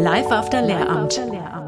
Live 0.00 0.32
after 0.32 0.62
Lehramt. 0.62 1.20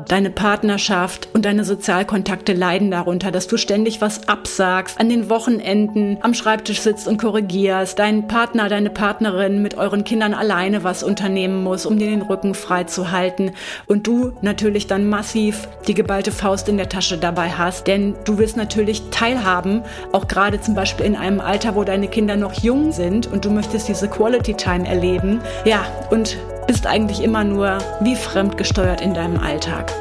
Deine 0.08 0.30
Partnerschaft 0.30 1.28
und 1.34 1.44
deine 1.44 1.64
Sozialkontakte 1.64 2.54
leiden 2.54 2.90
darunter, 2.90 3.30
dass 3.30 3.46
du 3.46 3.58
ständig 3.58 4.00
was 4.00 4.26
absagst, 4.26 4.98
an 4.98 5.10
den 5.10 5.28
Wochenenden 5.28 6.16
am 6.22 6.32
Schreibtisch 6.32 6.80
sitzt 6.80 7.06
und 7.06 7.18
korrigierst, 7.18 7.98
dein 7.98 8.28
Partner, 8.28 8.70
deine 8.70 8.88
Partnerin 8.88 9.60
mit 9.60 9.76
euren 9.76 10.04
Kindern 10.04 10.32
alleine 10.32 10.82
was 10.82 11.02
unternehmen 11.02 11.62
muss, 11.62 11.84
um 11.84 11.98
dir 11.98 12.08
den 12.08 12.22
Rücken 12.22 12.54
frei 12.54 12.84
zu 12.84 13.10
halten 13.10 13.52
und 13.86 14.06
du 14.06 14.32
natürlich 14.40 14.86
dann 14.86 15.08
massiv 15.08 15.68
die 15.86 15.94
geballte 15.94 16.32
Faust 16.32 16.68
in 16.70 16.78
der 16.78 16.88
Tasche 16.88 17.18
dabei 17.18 17.50
hast, 17.50 17.86
denn 17.86 18.14
du 18.24 18.38
willst 18.38 18.56
natürlich 18.56 19.02
teilhaben, 19.10 19.82
auch 20.12 20.26
gerade 20.26 20.58
zum 20.60 20.74
Beispiel 20.74 21.04
in 21.04 21.16
einem 21.16 21.40
Alter, 21.40 21.76
wo 21.76 21.84
deine 21.84 22.08
Kinder 22.08 22.36
noch 22.36 22.54
jung 22.62 22.92
sind 22.92 23.26
und 23.26 23.44
du 23.44 23.50
möchtest 23.50 23.88
diese 23.88 24.08
Quality 24.08 24.54
Time 24.54 24.88
erleben. 24.88 25.40
Ja, 25.64 25.84
und 26.10 26.38
bist 26.66 26.86
eigentlich 26.86 27.22
immer 27.22 27.44
nur 27.44 27.78
wie 28.00 28.16
fremdgesteuert 28.16 29.00
in 29.00 29.14
deinem 29.14 29.38
Alltag. 29.38 29.92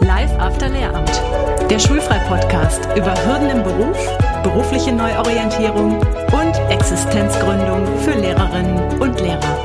Live 0.00 0.32
After 0.38 0.68
Lehramt, 0.68 1.22
der 1.70 1.78
Schulfrei-Podcast 1.78 2.88
über 2.96 3.14
Hürden 3.24 3.50
im 3.50 3.62
Beruf, 3.62 3.96
berufliche 4.42 4.92
Neuorientierung 4.92 5.98
und 6.32 6.70
Existenzgründung 6.70 7.86
für 7.98 8.12
Lehrerinnen 8.12 9.00
und 9.00 9.20
Lehrer. 9.20 9.58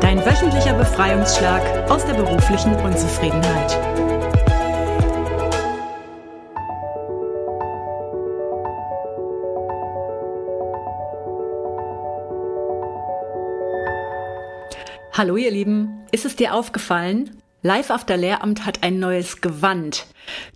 Dein 0.00 0.24
wöchentlicher 0.24 0.74
Befreiungsschlag 0.74 1.62
aus 1.88 2.04
der 2.04 2.14
beruflichen 2.14 2.74
Unzufriedenheit. 2.76 3.78
Hallo 15.16 15.38
ihr 15.38 15.50
Lieben, 15.50 16.04
ist 16.12 16.26
es 16.26 16.36
dir 16.36 16.52
aufgefallen? 16.52 17.40
Live 17.62 17.90
After 17.90 18.18
Lehramt 18.18 18.66
hat 18.66 18.82
ein 18.82 18.98
neues 18.98 19.40
Gewand. 19.40 20.06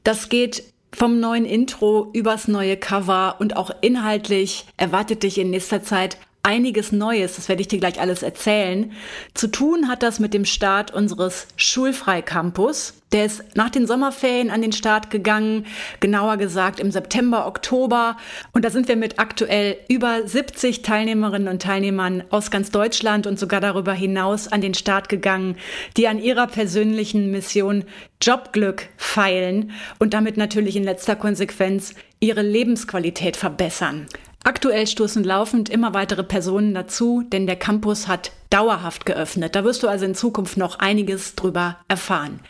Das 0.05 0.29
geht 0.29 0.65
vom 0.93 1.19
neuen 1.19 1.47
Intro 1.47 2.11
übers 2.13 2.47
neue 2.47 2.77
Cover 2.77 3.37
und 3.39 3.57
auch 3.57 3.71
inhaltlich 3.81 4.67
erwartet 4.77 5.23
dich 5.23 5.39
in 5.39 5.49
nächster 5.49 5.83
Zeit 5.83 6.19
einiges 6.43 6.93
Neues, 6.93 7.37
das 7.37 7.49
werde 7.49 7.63
ich 7.63 7.69
dir 7.69 7.79
gleich 7.79 8.01
alles 8.01 8.23
erzählen. 8.23 8.93
Zu 9.35 9.49
tun 9.49 9.89
hat 9.89 10.03
das 10.03 10.21
mit 10.21 10.33
dem 10.33 10.45
Start 10.45 10.93
unseres 10.93 11.47
Schulfrei-Campus. 11.57 12.95
Der 13.13 13.27
ist 13.27 13.43
nach 13.57 13.71
den 13.71 13.87
Sommerferien 13.87 14.51
an 14.51 14.63
den 14.63 14.73
Start 14.73 15.11
gegangen, 15.11 15.67
genauer 15.99 16.37
gesagt 16.37 16.79
im 16.79 16.93
September, 16.93 17.47
Oktober. 17.47 18.17
Und 18.53 18.65
da 18.65 18.71
sind 18.71 18.89
wir 18.89 18.97
mit 18.97 19.19
aktuell 19.19 19.77
über 19.89 20.27
70 20.27 20.83
Teilnehmerinnen 20.83 21.49
und 21.49 21.61
Teilnehmern 21.61 22.23
aus 22.31 22.51
ganz 22.51 22.71
Deutschland 22.71 23.27
und 23.27 23.39
sogar 23.39 23.61
darüber 23.61 23.93
hinaus 23.93 24.49
an 24.49 24.61
den 24.61 24.75
Start 24.75 25.09
gegangen, 25.09 25.57
die 25.97 26.07
an 26.09 26.23
ihrer 26.23 26.47
persönlichen 26.47 27.31
Mission 27.33 27.85
Jobglück 28.23 28.89
feilen 28.97 29.73
und 29.99 30.15
damit 30.15 30.37
natürlich 30.37 30.77
in 30.77 30.85
letzter 30.85 31.17
Konsequenz 31.17 31.95
ihre 32.21 32.43
Lebensqualität 32.43 33.37
verbessern. 33.37 34.07
Aktuell 34.43 34.87
stoßen 34.87 35.23
laufend 35.23 35.69
immer 35.69 35.93
weitere 35.93 36.23
Personen 36.25 36.73
dazu, 36.73 37.23
denn 37.23 37.47
der 37.47 37.57
Campus 37.57 38.09
hat 38.09 38.33
dauerhaft 38.49 39.05
geöffnet. 39.05 39.55
Da 39.55 39.65
wirst 39.65 39.83
du 39.83 39.89
also 39.89 40.07
in 40.07 40.15
Zukunft 40.15 40.57
noch 40.57 40.79
einiges 40.79 41.35
drüber 41.35 41.77
erfahren. 41.89 42.41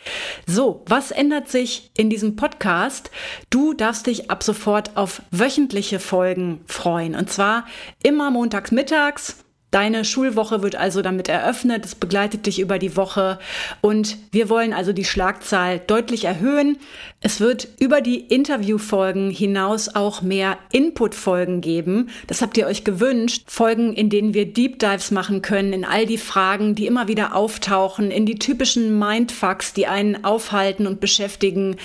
So, 0.47 0.83
was 0.87 1.11
ändert 1.11 1.49
sich 1.49 1.91
in 1.95 2.09
diesem 2.09 2.37
Podcast? 2.37 3.11
Du 3.49 3.73
darfst 3.73 4.07
dich 4.07 4.31
ab 4.31 4.41
sofort 4.41 4.95
auf 4.95 5.21
wöchentliche 5.31 5.99
Folgen 5.99 6.61
freuen. 6.65 7.13
Und 7.13 7.29
zwar 7.29 7.65
immer 8.01 8.31
montags 8.31 8.71
mittags 8.71 9.43
Deine 9.71 10.03
Schulwoche 10.03 10.63
wird 10.63 10.75
also 10.75 11.01
damit 11.01 11.29
eröffnet. 11.29 11.85
Es 11.85 11.95
begleitet 11.95 12.45
dich 12.45 12.59
über 12.59 12.77
die 12.77 12.97
Woche 12.97 13.39
und 13.79 14.17
wir 14.33 14.49
wollen 14.49 14.73
also 14.73 14.91
die 14.91 15.05
Schlagzahl 15.05 15.79
deutlich 15.79 16.25
erhöhen. 16.25 16.77
Es 17.21 17.39
wird 17.39 17.69
über 17.79 18.01
die 18.01 18.19
Interviewfolgen 18.19 19.31
hinaus 19.31 19.95
auch 19.95 20.21
mehr 20.21 20.57
Inputfolgen 20.73 21.61
geben. 21.61 22.09
Das 22.27 22.41
habt 22.41 22.57
ihr 22.57 22.67
euch 22.67 22.83
gewünscht. 22.83 23.43
Folgen, 23.47 23.93
in 23.93 24.09
denen 24.09 24.33
wir 24.33 24.51
Deep 24.51 24.77
Dives 24.79 25.09
machen 25.09 25.41
können 25.41 25.71
in 25.71 25.85
all 25.85 26.05
die 26.05 26.17
Fragen, 26.17 26.75
die 26.75 26.85
immer 26.85 27.07
wieder 27.07 27.33
auftauchen, 27.33 28.11
in 28.11 28.25
die 28.25 28.39
typischen 28.39 28.99
Mindfucks, 28.99 29.71
die 29.71 29.87
einen 29.87 30.25
aufhalten 30.25 30.85
und 30.85 30.99
beschäftigen. 30.99 31.77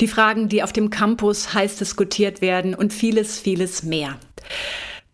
Die 0.00 0.08
Fragen, 0.08 0.48
die 0.48 0.62
auf 0.62 0.72
dem 0.72 0.88
Campus 0.88 1.52
heiß 1.52 1.76
diskutiert 1.76 2.40
werden 2.40 2.74
und 2.74 2.94
vieles, 2.94 3.38
vieles 3.38 3.82
mehr. 3.82 4.16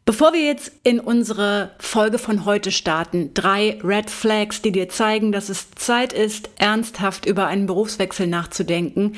Bevor 0.06 0.32
wir 0.32 0.46
jetzt 0.46 0.70
in 0.84 1.00
unsere 1.00 1.72
Folge 1.80 2.18
von 2.18 2.44
heute 2.44 2.70
starten, 2.70 3.34
drei 3.34 3.80
Red 3.82 4.08
Flags, 4.08 4.62
die 4.62 4.70
dir 4.70 4.88
zeigen, 4.88 5.32
dass 5.32 5.48
es 5.48 5.72
Zeit 5.72 6.12
ist, 6.12 6.48
ernsthaft 6.58 7.26
über 7.26 7.48
einen 7.48 7.66
Berufswechsel 7.66 8.28
nachzudenken, 8.28 9.16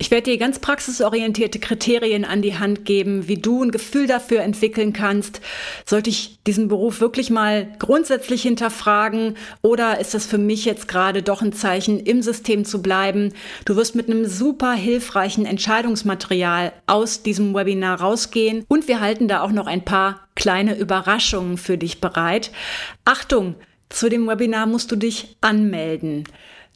Ich 0.00 0.10
werde 0.10 0.30
dir 0.30 0.38
ganz 0.38 0.58
praxisorientierte 0.58 1.58
Kriterien 1.58 2.24
an 2.24 2.40
die 2.40 2.58
Hand 2.58 2.86
geben, 2.86 3.28
wie 3.28 3.36
du 3.36 3.62
ein 3.62 3.70
Gefühl 3.70 4.06
dafür 4.06 4.40
entwickeln 4.40 4.94
kannst. 4.94 5.42
Sollte 5.84 6.08
ich 6.08 6.38
diesen 6.46 6.68
Beruf 6.68 7.02
wirklich 7.02 7.28
mal 7.28 7.68
grundsätzlich 7.78 8.40
hinterfragen 8.40 9.36
oder 9.60 10.00
ist 10.00 10.14
das 10.14 10.24
für 10.24 10.38
mich 10.38 10.64
jetzt 10.64 10.88
gerade 10.88 11.22
doch 11.22 11.42
ein 11.42 11.52
Zeichen, 11.52 12.00
im 12.00 12.22
System 12.22 12.64
zu 12.64 12.80
bleiben? 12.80 13.34
Du 13.66 13.76
wirst 13.76 13.94
mit 13.94 14.08
einem 14.08 14.24
super 14.24 14.72
hilfreichen 14.72 15.44
Entscheidungsmaterial 15.44 16.72
aus 16.86 17.22
diesem 17.22 17.54
Webinar 17.54 18.00
rausgehen 18.00 18.64
und 18.68 18.88
wir 18.88 19.00
halten 19.00 19.28
da 19.28 19.42
auch 19.42 19.52
noch 19.52 19.66
ein 19.66 19.84
paar 19.84 20.28
kleine 20.34 20.78
Überraschungen 20.78 21.58
für 21.58 21.76
dich 21.76 22.00
bereit. 22.00 22.52
Achtung, 23.04 23.54
zu 23.90 24.08
dem 24.08 24.26
Webinar 24.26 24.64
musst 24.64 24.90
du 24.92 24.96
dich 24.96 25.36
anmelden. 25.42 26.24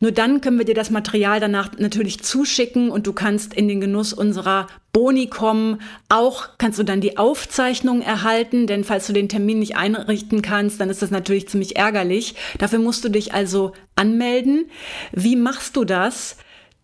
Nur 0.00 0.12
dann 0.12 0.40
können 0.40 0.58
wir 0.58 0.64
dir 0.64 0.74
das 0.74 0.90
Material 0.90 1.40
danach 1.40 1.78
natürlich 1.78 2.22
zuschicken 2.22 2.90
und 2.90 3.06
du 3.06 3.12
kannst 3.12 3.54
in 3.54 3.68
den 3.68 3.80
Genuss 3.80 4.12
unserer 4.12 4.66
Boni 4.92 5.28
kommen. 5.28 5.80
Auch 6.08 6.48
kannst 6.58 6.78
du 6.78 6.82
dann 6.82 7.00
die 7.00 7.16
Aufzeichnung 7.16 8.02
erhalten, 8.02 8.66
denn 8.66 8.84
falls 8.84 9.06
du 9.06 9.12
den 9.12 9.28
Termin 9.28 9.60
nicht 9.60 9.76
einrichten 9.76 10.42
kannst, 10.42 10.80
dann 10.80 10.90
ist 10.90 11.02
das 11.02 11.10
natürlich 11.10 11.48
ziemlich 11.48 11.76
ärgerlich. 11.76 12.34
Dafür 12.58 12.80
musst 12.80 13.04
du 13.04 13.08
dich 13.08 13.32
also 13.32 13.72
anmelden. 13.96 14.66
Wie 15.12 15.36
machst 15.36 15.76
du 15.76 15.84
das? 15.84 16.36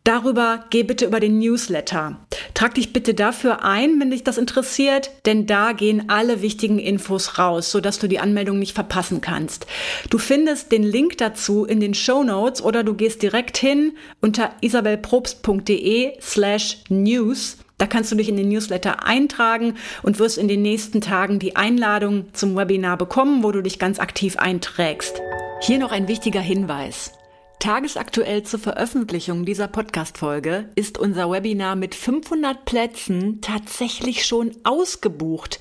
Darüber 0.04 0.64
geh 0.70 0.82
bitte 0.82 1.04
über 1.04 1.20
den 1.20 1.38
Newsletter. 1.38 2.16
Trag 2.54 2.74
dich 2.74 2.92
bitte 2.92 3.12
dafür 3.12 3.64
ein, 3.64 4.00
wenn 4.00 4.10
dich 4.10 4.24
das 4.24 4.38
interessiert, 4.38 5.10
denn 5.26 5.46
da 5.46 5.72
gehen 5.72 6.08
alle 6.08 6.40
wichtigen 6.40 6.78
Infos 6.78 7.38
raus, 7.38 7.70
sodass 7.70 7.98
du 7.98 8.06
die 8.06 8.18
Anmeldung 8.18 8.58
nicht 8.58 8.74
verpassen 8.74 9.20
kannst. 9.20 9.66
Du 10.08 10.18
findest 10.18 10.72
den 10.72 10.82
Link 10.82 11.18
dazu 11.18 11.64
in 11.64 11.80
den 11.80 11.94
Show 11.94 12.24
Notes 12.24 12.62
oder 12.62 12.82
du 12.82 12.94
gehst 12.94 13.22
direkt 13.22 13.58
hin 13.58 13.92
unter 14.22 14.50
isabelprobst.de 14.62 16.14
slash 16.20 16.78
news. 16.88 17.58
Da 17.76 17.86
kannst 17.86 18.10
du 18.10 18.16
dich 18.16 18.28
in 18.28 18.36
den 18.36 18.48
Newsletter 18.48 19.04
eintragen 19.04 19.74
und 20.02 20.18
wirst 20.18 20.38
in 20.38 20.48
den 20.48 20.62
nächsten 20.62 21.00
Tagen 21.00 21.38
die 21.38 21.56
Einladung 21.56 22.26
zum 22.32 22.56
Webinar 22.56 22.96
bekommen, 22.96 23.42
wo 23.42 23.52
du 23.52 23.62
dich 23.62 23.78
ganz 23.78 23.98
aktiv 23.98 24.36
einträgst. 24.38 25.20
Hier 25.62 25.78
noch 25.78 25.92
ein 25.92 26.08
wichtiger 26.08 26.40
Hinweis. 26.40 27.12
Tagesaktuell 27.60 28.42
zur 28.42 28.58
Veröffentlichung 28.58 29.44
dieser 29.44 29.68
Podcast-Folge 29.68 30.70
ist 30.76 30.96
unser 30.96 31.30
Webinar 31.30 31.76
mit 31.76 31.94
500 31.94 32.64
Plätzen 32.64 33.42
tatsächlich 33.42 34.24
schon 34.24 34.52
ausgebucht. 34.64 35.60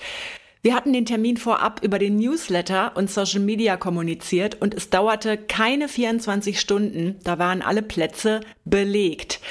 Wir 0.61 0.75
hatten 0.75 0.93
den 0.93 1.05
Termin 1.05 1.35
vorab 1.35 1.83
über 1.83 1.99
den 1.99 2.15
Newsletter 2.15 2.95
und 2.95 3.11
Social 3.11 3.41
Media 3.41 3.75
kommuniziert 3.75 4.61
und 4.61 4.73
es 4.73 4.89
dauerte 4.89 5.37
keine 5.37 5.89
24 5.89 6.57
Stunden, 6.57 7.17
da 7.25 7.37
waren 7.37 7.61
alle 7.61 7.81
Plätze 7.81 8.39
belegt. 8.63 9.41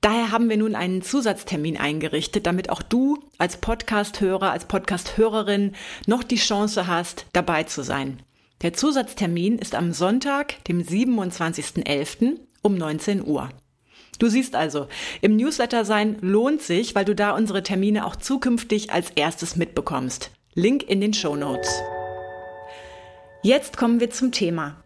Daher 0.00 0.30
haben 0.30 0.48
wir 0.48 0.58
nun 0.58 0.76
einen 0.76 1.02
Zusatztermin 1.02 1.76
eingerichtet, 1.76 2.46
damit 2.46 2.70
auch 2.70 2.82
du 2.82 3.18
als 3.36 3.56
Podcast-Hörer, 3.56 4.52
als 4.52 4.66
Podcast-Hörerin 4.66 5.74
noch 6.06 6.22
die 6.22 6.36
Chance 6.36 6.86
hast, 6.86 7.26
dabei 7.32 7.64
zu 7.64 7.82
sein. 7.82 8.22
Der 8.62 8.72
Zusatztermin 8.72 9.58
ist 9.58 9.74
am 9.74 9.92
Sonntag, 9.92 10.64
dem 10.64 10.82
27.11. 10.82 12.40
um 12.62 12.76
19 12.76 13.26
Uhr. 13.26 13.50
Du 14.18 14.28
siehst 14.28 14.54
also, 14.54 14.88
im 15.20 15.36
Newsletter 15.36 15.84
sein 15.84 16.18
lohnt 16.20 16.62
sich, 16.62 16.94
weil 16.94 17.04
du 17.04 17.14
da 17.14 17.32
unsere 17.32 17.62
Termine 17.62 18.06
auch 18.06 18.16
zukünftig 18.16 18.92
als 18.92 19.10
erstes 19.10 19.56
mitbekommst. 19.56 20.30
Link 20.54 20.84
in 20.84 21.00
den 21.00 21.14
Show 21.14 21.36
Notes. 21.36 21.82
Jetzt 23.42 23.76
kommen 23.76 24.00
wir 24.00 24.10
zum 24.10 24.32
Thema. 24.32 24.82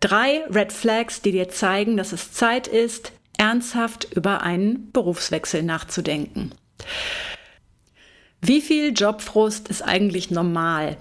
Drei 0.00 0.44
Red 0.46 0.72
Flags, 0.72 1.20
die 1.20 1.30
dir 1.30 1.50
zeigen, 1.50 1.96
dass 1.96 2.12
es 2.12 2.32
Zeit 2.32 2.66
ist, 2.66 3.12
ernsthaft 3.36 4.08
über 4.14 4.42
einen 4.42 4.90
Berufswechsel 4.92 5.62
nachzudenken. 5.62 6.52
Wie 8.42 8.62
viel 8.62 8.94
Jobfrust 8.94 9.68
ist 9.68 9.82
eigentlich 9.82 10.30
normal? 10.30 10.96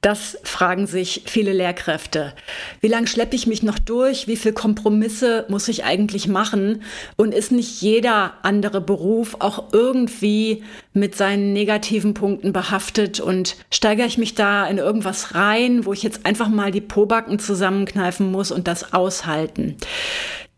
Das 0.00 0.36
fragen 0.42 0.88
sich 0.88 1.22
viele 1.26 1.52
Lehrkräfte. 1.52 2.32
Wie 2.80 2.88
lange 2.88 3.06
schleppe 3.06 3.36
ich 3.36 3.46
mich 3.46 3.62
noch 3.62 3.78
durch? 3.78 4.26
Wie 4.26 4.34
viel 4.36 4.52
Kompromisse 4.52 5.44
muss 5.48 5.68
ich 5.68 5.84
eigentlich 5.84 6.26
machen? 6.26 6.82
Und 7.16 7.32
ist 7.32 7.52
nicht 7.52 7.80
jeder 7.80 8.34
andere 8.42 8.80
Beruf 8.80 9.36
auch 9.38 9.72
irgendwie 9.72 10.64
mit 10.92 11.14
seinen 11.14 11.52
negativen 11.52 12.12
Punkten 12.12 12.52
behaftet? 12.52 13.20
Und 13.20 13.54
steigere 13.70 14.06
ich 14.06 14.18
mich 14.18 14.34
da 14.34 14.66
in 14.66 14.78
irgendwas 14.78 15.36
rein, 15.36 15.86
wo 15.86 15.92
ich 15.92 16.02
jetzt 16.02 16.26
einfach 16.26 16.48
mal 16.48 16.72
die 16.72 16.80
Pobacken 16.80 17.38
zusammenkneifen 17.38 18.32
muss 18.32 18.50
und 18.50 18.66
das 18.66 18.92
aushalten? 18.92 19.76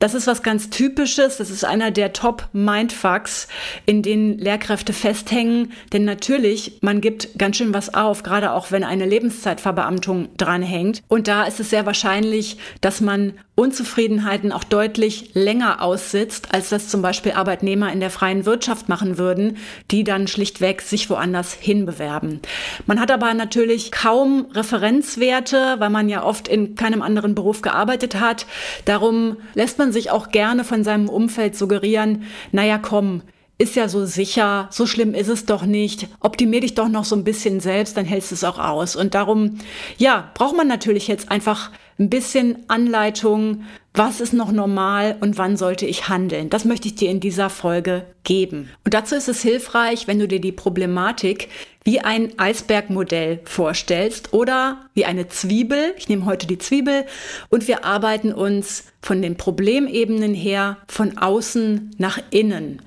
Das 0.03 0.15
ist 0.15 0.27
was 0.27 0.43
ganz 0.43 0.69
Typisches. 0.69 1.37
Das 1.37 1.49
ist 1.49 1.65
einer 1.65 1.93
der 1.93 2.13
Top-Mindfucks, 2.13 3.47
in 3.87 4.03
denen 4.03 4.37
Lehrkräfte 4.37 4.93
festhängen. 4.93 5.73
Denn 5.93 6.05
natürlich, 6.05 6.79
man 6.81 7.01
gibt 7.01 7.39
ganz 7.39 7.59
schön 7.59 7.73
was 7.73 7.95
auf, 7.95 8.25
gerade 8.25 8.51
auch 8.51 8.73
wenn 8.73 8.83
eine 8.83 9.07
Lebenszeitverbeamtung 9.07 10.31
dranhängt. 10.37 11.05
Und 11.07 11.29
da 11.29 11.45
ist 11.45 11.61
es 11.61 11.71
sehr 11.71 11.87
wahrscheinlich, 11.87 12.57
dass 12.81 13.01
man 13.01 13.35
Unzufriedenheiten 13.55 14.51
auch 14.51 14.65
deutlich 14.65 15.35
länger 15.35 15.83
aussitzt, 15.83 16.55
als 16.55 16.71
das 16.71 16.89
zum 16.89 17.03
Beispiel 17.03 17.33
Arbeitnehmer 17.33 17.93
in 17.93 18.01
der 18.01 18.09
freien 18.09 18.47
Wirtschaft 18.47 18.89
machen 18.89 19.19
würden, 19.19 19.59
die 19.91 20.05
dann 20.05 20.27
schlichtweg 20.27 20.81
sich 20.81 21.11
woanders 21.11 21.53
hinbewerben. 21.53 22.41
Man 22.87 22.99
hat 22.99 23.11
aber 23.11 23.35
natürlich 23.35 23.93
kaum 23.93 24.47
Referenzwerte, 24.53 25.77
weil 25.79 25.91
man 25.91 26.09
ja 26.09 26.25
oft 26.25 26.49
in 26.49 26.77
keinem 26.77 27.03
anderen 27.03 27.35
Beruf 27.35 27.61
gearbeitet 27.61 28.19
hat. 28.19 28.47
Darum 28.87 29.37
lässt 29.55 29.79
man 29.79 29.92
sich 29.93 30.11
auch 30.11 30.31
gerne 30.31 30.65
von 30.65 30.85
seinem 30.85 31.09
Umfeld 31.09 31.57
suggerieren, 31.57 32.25
naja, 32.51 32.79
komm, 32.79 33.23
ist 33.63 33.77
ja 33.77 33.89
so 33.89 34.05
sicher, 34.05 34.67
so 34.71 34.87
schlimm 34.87 35.15
ist 35.15 35.29
es 35.29 35.47
doch 35.47 35.65
nicht. 35.65 36.09
Optimier 36.19 36.61
dich 36.61 36.75
doch 36.75 36.89
noch 36.89 37.05
so 37.05 37.15
ein 37.15 37.23
bisschen 37.23 37.61
selbst, 37.61 37.97
dann 37.97 38.05
hältst 38.05 38.33
du 38.33 38.35
es 38.35 38.43
auch 38.43 38.59
aus. 38.59 38.97
Und 38.97 39.15
darum, 39.15 39.59
ja, 39.99 40.31
braucht 40.35 40.57
man 40.57 40.67
natürlich 40.67 41.07
jetzt 41.07 41.31
einfach 41.31 41.71
ein 41.99 42.11
bisschen 42.11 42.59
Anleitung, 42.67 43.63
was 43.95 44.21
ist 44.21 44.33
noch 44.33 44.51
normal 44.51 45.17
und 45.21 45.39
wann 45.39 45.57
sollte 45.57 45.87
ich 45.87 46.09
handeln. 46.09 46.51
Das 46.51 46.65
möchte 46.65 46.89
ich 46.89 46.97
dir 46.97 47.09
in 47.09 47.21
dieser 47.21 47.51
Folge 47.51 48.05
geben. 48.25 48.69
Und 48.85 48.95
dazu 48.95 49.15
ist 49.15 49.29
es 49.29 49.43
hilfreich, 49.43 50.09
wenn 50.09 50.19
du 50.19 50.27
dir 50.27 50.41
die 50.41 50.51
Problematik 50.51 51.49
wie 51.85 52.01
ein 52.01 52.37
Eisbergmodell 52.39 53.41
vorstellst 53.45 54.33
oder 54.33 54.87
wie 54.95 55.05
eine 55.05 55.29
Zwiebel. 55.29 55.95
Ich 55.99 56.09
nehme 56.09 56.25
heute 56.25 56.49
die 56.49 56.59
Zwiebel 56.59 57.05
und 57.49 57.69
wir 57.69 57.85
arbeiten 57.85 58.33
uns 58.33 58.85
von 59.03 59.23
den 59.23 59.37
Problemebenen 59.37 60.35
her 60.35 60.79
von 60.89 61.19
außen 61.19 61.95
nach 61.99 62.19
innen. 62.31 62.83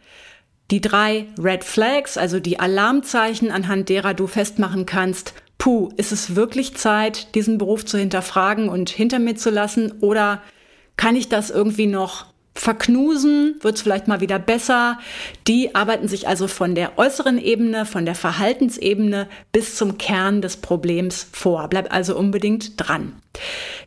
Die 0.72 0.82
drei 0.82 1.28
Red 1.38 1.64
Flags, 1.64 2.18
also 2.18 2.40
die 2.40 2.60
Alarmzeichen, 2.60 3.52
anhand 3.52 3.90
derer 3.90 4.14
du 4.14 4.26
festmachen 4.28 4.86
kannst, 4.86 5.34
puh, 5.58 5.90
ist 5.98 6.12
es 6.12 6.36
wirklich 6.36 6.76
Zeit, 6.76 7.36
diesen 7.36 7.58
Beruf 7.58 7.86
zu 7.86 7.98
hinterfragen 7.98 8.70
und 8.70 8.90
hinter 8.90 9.20
mir 9.20 9.36
zu 9.36 9.52
lassen? 9.52 9.94
Oder 10.02 10.42
kann 10.98 11.16
ich 11.16 11.30
das 11.30 11.50
irgendwie 11.52 11.88
noch 11.88 12.26
verknusen? 12.56 13.56
Wird 13.62 13.76
es 13.76 13.82
vielleicht 13.82 14.08
mal 14.08 14.22
wieder 14.22 14.40
besser? 14.40 14.98
Die 15.48 15.76
arbeiten 15.76 16.08
sich 16.08 16.28
also 16.28 16.48
von 16.48 16.74
der 16.74 16.98
äußeren 16.98 17.38
Ebene, 17.38 17.86
von 17.86 18.06
der 18.06 18.16
Verhaltensebene 18.16 19.28
bis 19.52 19.76
zum 19.76 19.98
Kern 19.98 20.42
des 20.42 20.58
Problems 20.58 21.28
vor. 21.32 21.68
Bleib 21.68 21.94
also 21.94 22.18
unbedingt 22.18 22.74
dran. 22.78 23.14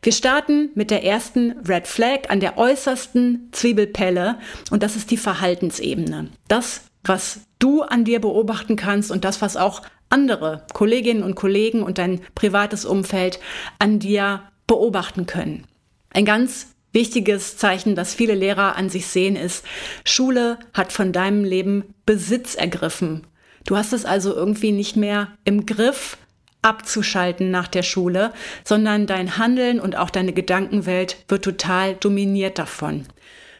Wir 0.02 0.12
starten 0.12 0.70
mit 0.74 0.90
der 0.90 1.04
ersten 1.04 1.52
Red 1.66 1.88
Flag 1.88 2.28
an 2.28 2.40
der 2.40 2.58
äußersten 2.58 3.48
Zwiebelpelle 3.52 4.38
und 4.70 4.82
das 4.82 4.94
ist 4.94 5.10
die 5.10 5.16
Verhaltensebene. 5.16 6.28
Das, 6.46 6.82
was 7.04 7.40
du 7.58 7.82
an 7.82 8.04
dir 8.04 8.20
beobachten 8.20 8.76
kannst 8.76 9.10
und 9.10 9.24
das, 9.24 9.40
was 9.40 9.56
auch 9.56 9.82
andere 10.10 10.66
Kolleginnen 10.74 11.22
und 11.22 11.34
Kollegen 11.34 11.82
und 11.82 11.98
dein 11.98 12.20
privates 12.34 12.84
Umfeld 12.84 13.40
an 13.78 13.98
dir 13.98 14.42
beobachten 14.66 15.26
können. 15.26 15.64
Ein 16.10 16.24
ganz 16.24 16.74
wichtiges 16.98 17.56
Zeichen, 17.56 17.94
das 17.94 18.12
viele 18.12 18.34
Lehrer 18.34 18.74
an 18.74 18.90
sich 18.90 19.06
sehen, 19.06 19.36
ist, 19.36 19.64
Schule 20.04 20.58
hat 20.74 20.92
von 20.92 21.12
deinem 21.12 21.44
Leben 21.44 21.94
Besitz 22.04 22.56
ergriffen. 22.56 23.24
Du 23.64 23.76
hast 23.76 23.92
es 23.92 24.04
also 24.04 24.34
irgendwie 24.34 24.72
nicht 24.72 24.96
mehr 24.96 25.28
im 25.44 25.64
Griff, 25.64 26.16
abzuschalten 26.60 27.52
nach 27.52 27.68
der 27.68 27.84
Schule, 27.84 28.32
sondern 28.64 29.06
dein 29.06 29.38
Handeln 29.38 29.78
und 29.78 29.94
auch 29.94 30.10
deine 30.10 30.32
Gedankenwelt 30.32 31.18
wird 31.28 31.44
total 31.44 31.94
dominiert 31.94 32.58
davon. 32.58 33.06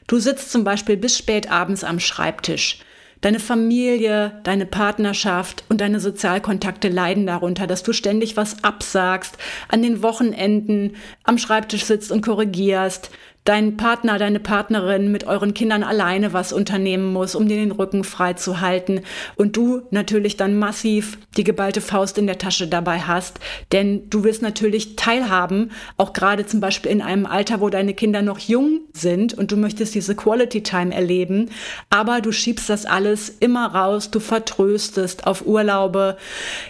Du 0.08 0.18
sitzt 0.18 0.50
zum 0.50 0.64
Beispiel 0.64 0.96
bis 0.96 1.16
spät 1.16 1.48
abends 1.48 1.84
am 1.84 2.00
Schreibtisch. 2.00 2.80
Deine 3.20 3.40
Familie, 3.40 4.40
deine 4.44 4.66
Partnerschaft 4.66 5.64
und 5.68 5.80
deine 5.80 5.98
Sozialkontakte 5.98 6.88
leiden 6.88 7.26
darunter, 7.26 7.66
dass 7.66 7.82
du 7.82 7.92
ständig 7.92 8.36
was 8.36 8.62
absagst, 8.62 9.36
an 9.68 9.82
den 9.82 10.02
Wochenenden 10.02 10.96
am 11.24 11.38
Schreibtisch 11.38 11.84
sitzt 11.84 12.12
und 12.12 12.22
korrigierst, 12.22 13.10
dein 13.48 13.78
Partner, 13.78 14.18
deine 14.18 14.40
Partnerin 14.40 15.10
mit 15.10 15.24
euren 15.24 15.54
Kindern 15.54 15.82
alleine 15.82 16.34
was 16.34 16.52
unternehmen 16.52 17.14
muss, 17.14 17.34
um 17.34 17.48
dir 17.48 17.56
den 17.56 17.72
Rücken 17.72 18.04
frei 18.04 18.34
zu 18.34 18.60
halten 18.60 19.00
und 19.36 19.56
du 19.56 19.80
natürlich 19.90 20.36
dann 20.36 20.58
massiv 20.58 21.16
die 21.38 21.44
geballte 21.44 21.80
Faust 21.80 22.18
in 22.18 22.26
der 22.26 22.36
Tasche 22.36 22.68
dabei 22.68 23.00
hast, 23.00 23.40
denn 23.72 24.10
du 24.10 24.22
willst 24.22 24.42
natürlich 24.42 24.96
teilhaben, 24.96 25.70
auch 25.96 26.12
gerade 26.12 26.44
zum 26.44 26.60
Beispiel 26.60 26.92
in 26.92 27.00
einem 27.00 27.24
Alter, 27.24 27.62
wo 27.62 27.70
deine 27.70 27.94
Kinder 27.94 28.20
noch 28.20 28.38
jung 28.38 28.80
sind 28.92 29.32
und 29.32 29.50
du 29.50 29.56
möchtest 29.56 29.94
diese 29.94 30.14
Quality 30.14 30.62
Time 30.62 30.94
erleben, 30.94 31.48
aber 31.88 32.20
du 32.20 32.32
schiebst 32.32 32.68
das 32.68 32.84
alles 32.84 33.30
immer 33.30 33.74
raus, 33.74 34.10
du 34.10 34.20
vertröstest 34.20 35.26
auf 35.26 35.46
Urlaube, 35.46 36.18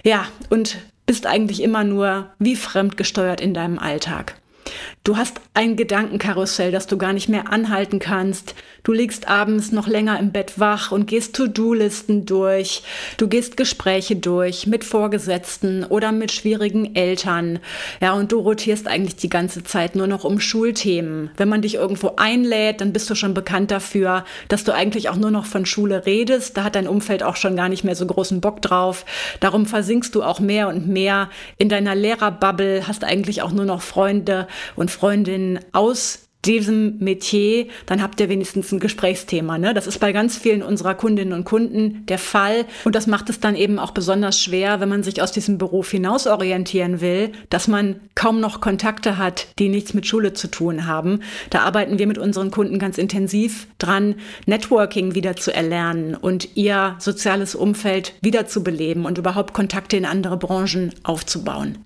ja, 0.04 0.26
und 0.48 0.78
bist 1.06 1.26
eigentlich 1.26 1.60
immer 1.60 1.82
nur 1.82 2.26
wie 2.38 2.54
fremdgesteuert 2.54 3.40
in 3.40 3.52
deinem 3.52 3.80
Alltag. 3.80 4.36
Du 5.04 5.16
hast 5.16 5.40
ein 5.54 5.76
Gedankenkarussell, 5.76 6.72
das 6.72 6.86
du 6.86 6.98
gar 6.98 7.12
nicht 7.12 7.28
mehr 7.28 7.52
anhalten 7.52 7.98
kannst. 7.98 8.54
Du 8.88 8.94
liegst 8.94 9.28
abends 9.28 9.70
noch 9.70 9.86
länger 9.86 10.18
im 10.18 10.32
Bett 10.32 10.58
wach 10.58 10.92
und 10.92 11.06
gehst 11.06 11.36
To-Do-Listen 11.36 12.24
durch. 12.24 12.82
Du 13.18 13.28
gehst 13.28 13.58
Gespräche 13.58 14.16
durch 14.16 14.66
mit 14.66 14.82
Vorgesetzten 14.82 15.84
oder 15.84 16.10
mit 16.10 16.32
schwierigen 16.32 16.94
Eltern. 16.94 17.58
Ja, 18.00 18.14
und 18.14 18.32
du 18.32 18.38
rotierst 18.38 18.88
eigentlich 18.88 19.16
die 19.16 19.28
ganze 19.28 19.62
Zeit 19.62 19.94
nur 19.94 20.06
noch 20.06 20.24
um 20.24 20.40
Schulthemen. 20.40 21.30
Wenn 21.36 21.50
man 21.50 21.60
dich 21.60 21.74
irgendwo 21.74 22.14
einlädt, 22.16 22.80
dann 22.80 22.94
bist 22.94 23.10
du 23.10 23.14
schon 23.14 23.34
bekannt 23.34 23.70
dafür, 23.70 24.24
dass 24.48 24.64
du 24.64 24.72
eigentlich 24.72 25.10
auch 25.10 25.16
nur 25.16 25.32
noch 25.32 25.44
von 25.44 25.66
Schule 25.66 26.06
redest. 26.06 26.56
Da 26.56 26.64
hat 26.64 26.74
dein 26.74 26.88
Umfeld 26.88 27.22
auch 27.22 27.36
schon 27.36 27.56
gar 27.56 27.68
nicht 27.68 27.84
mehr 27.84 27.94
so 27.94 28.06
großen 28.06 28.40
Bock 28.40 28.62
drauf. 28.62 29.04
Darum 29.40 29.66
versinkst 29.66 30.14
du 30.14 30.22
auch 30.22 30.40
mehr 30.40 30.66
und 30.66 30.88
mehr 30.88 31.28
in 31.58 31.68
deiner 31.68 31.94
Lehrerbubble, 31.94 32.88
hast 32.88 33.04
eigentlich 33.04 33.42
auch 33.42 33.52
nur 33.52 33.66
noch 33.66 33.82
Freunde 33.82 34.48
und 34.76 34.90
Freundinnen 34.90 35.58
aus 35.72 36.27
diesem 36.44 36.98
Metier, 36.98 37.66
dann 37.86 38.00
habt 38.00 38.20
ihr 38.20 38.28
wenigstens 38.28 38.70
ein 38.70 38.78
Gesprächsthema. 38.78 39.58
Ne? 39.58 39.74
Das 39.74 39.86
ist 39.86 39.98
bei 39.98 40.12
ganz 40.12 40.36
vielen 40.36 40.62
unserer 40.62 40.94
Kundinnen 40.94 41.32
und 41.32 41.44
Kunden 41.44 42.06
der 42.06 42.18
Fall. 42.18 42.64
Und 42.84 42.94
das 42.94 43.06
macht 43.06 43.28
es 43.28 43.40
dann 43.40 43.56
eben 43.56 43.78
auch 43.78 43.90
besonders 43.90 44.40
schwer, 44.40 44.80
wenn 44.80 44.88
man 44.88 45.02
sich 45.02 45.20
aus 45.20 45.32
diesem 45.32 45.58
Beruf 45.58 45.90
hinaus 45.90 46.26
orientieren 46.26 47.00
will, 47.00 47.32
dass 47.50 47.66
man 47.66 47.96
kaum 48.14 48.40
noch 48.40 48.60
Kontakte 48.60 49.18
hat, 49.18 49.48
die 49.58 49.68
nichts 49.68 49.94
mit 49.94 50.06
Schule 50.06 50.32
zu 50.32 50.48
tun 50.48 50.86
haben. 50.86 51.20
Da 51.50 51.60
arbeiten 51.60 51.98
wir 51.98 52.06
mit 52.06 52.18
unseren 52.18 52.50
Kunden 52.50 52.78
ganz 52.78 52.98
intensiv 52.98 53.66
dran, 53.78 54.14
Networking 54.46 55.14
wieder 55.14 55.34
zu 55.34 55.52
erlernen 55.52 56.14
und 56.14 56.56
ihr 56.56 56.96
soziales 56.98 57.56
Umfeld 57.56 58.14
wiederzubeleben 58.20 59.06
und 59.06 59.18
überhaupt 59.18 59.54
Kontakte 59.54 59.96
in 59.96 60.04
andere 60.04 60.36
Branchen 60.36 60.94
aufzubauen. 61.02 61.78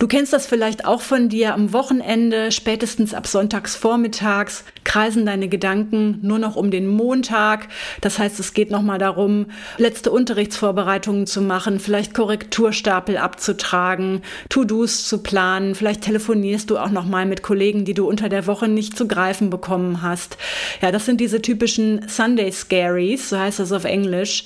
Du 0.00 0.06
kennst 0.06 0.32
das 0.32 0.46
vielleicht 0.46 0.84
auch 0.84 1.00
von 1.00 1.28
dir 1.28 1.54
am 1.54 1.72
Wochenende, 1.72 2.52
spätestens 2.52 3.14
ab 3.14 3.26
sonntags 3.26 3.74
vormittags 3.74 4.62
kreisen 4.84 5.26
deine 5.26 5.48
Gedanken 5.48 6.20
nur 6.22 6.38
noch 6.38 6.54
um 6.54 6.70
den 6.70 6.86
Montag. 6.86 7.66
Das 8.00 8.20
heißt, 8.20 8.38
es 8.38 8.54
geht 8.54 8.70
nochmal 8.70 9.00
darum, 9.00 9.46
letzte 9.76 10.12
Unterrichtsvorbereitungen 10.12 11.26
zu 11.26 11.42
machen, 11.42 11.80
vielleicht 11.80 12.14
Korrekturstapel 12.14 13.16
abzutragen, 13.16 14.22
To-Dos 14.50 15.08
zu 15.08 15.18
planen, 15.18 15.74
vielleicht 15.74 16.02
telefonierst 16.02 16.70
du 16.70 16.78
auch 16.78 16.90
nochmal 16.90 17.26
mit 17.26 17.42
Kollegen, 17.42 17.84
die 17.84 17.94
du 17.94 18.08
unter 18.08 18.28
der 18.28 18.46
Woche 18.46 18.68
nicht 18.68 18.96
zu 18.96 19.08
greifen 19.08 19.50
bekommen 19.50 20.00
hast. 20.00 20.38
Ja, 20.80 20.92
das 20.92 21.06
sind 21.06 21.20
diese 21.20 21.42
typischen 21.42 22.08
Sunday 22.08 22.52
Scaries, 22.52 23.30
so 23.30 23.38
heißt 23.38 23.58
das 23.58 23.72
auf 23.72 23.84
Englisch. 23.84 24.44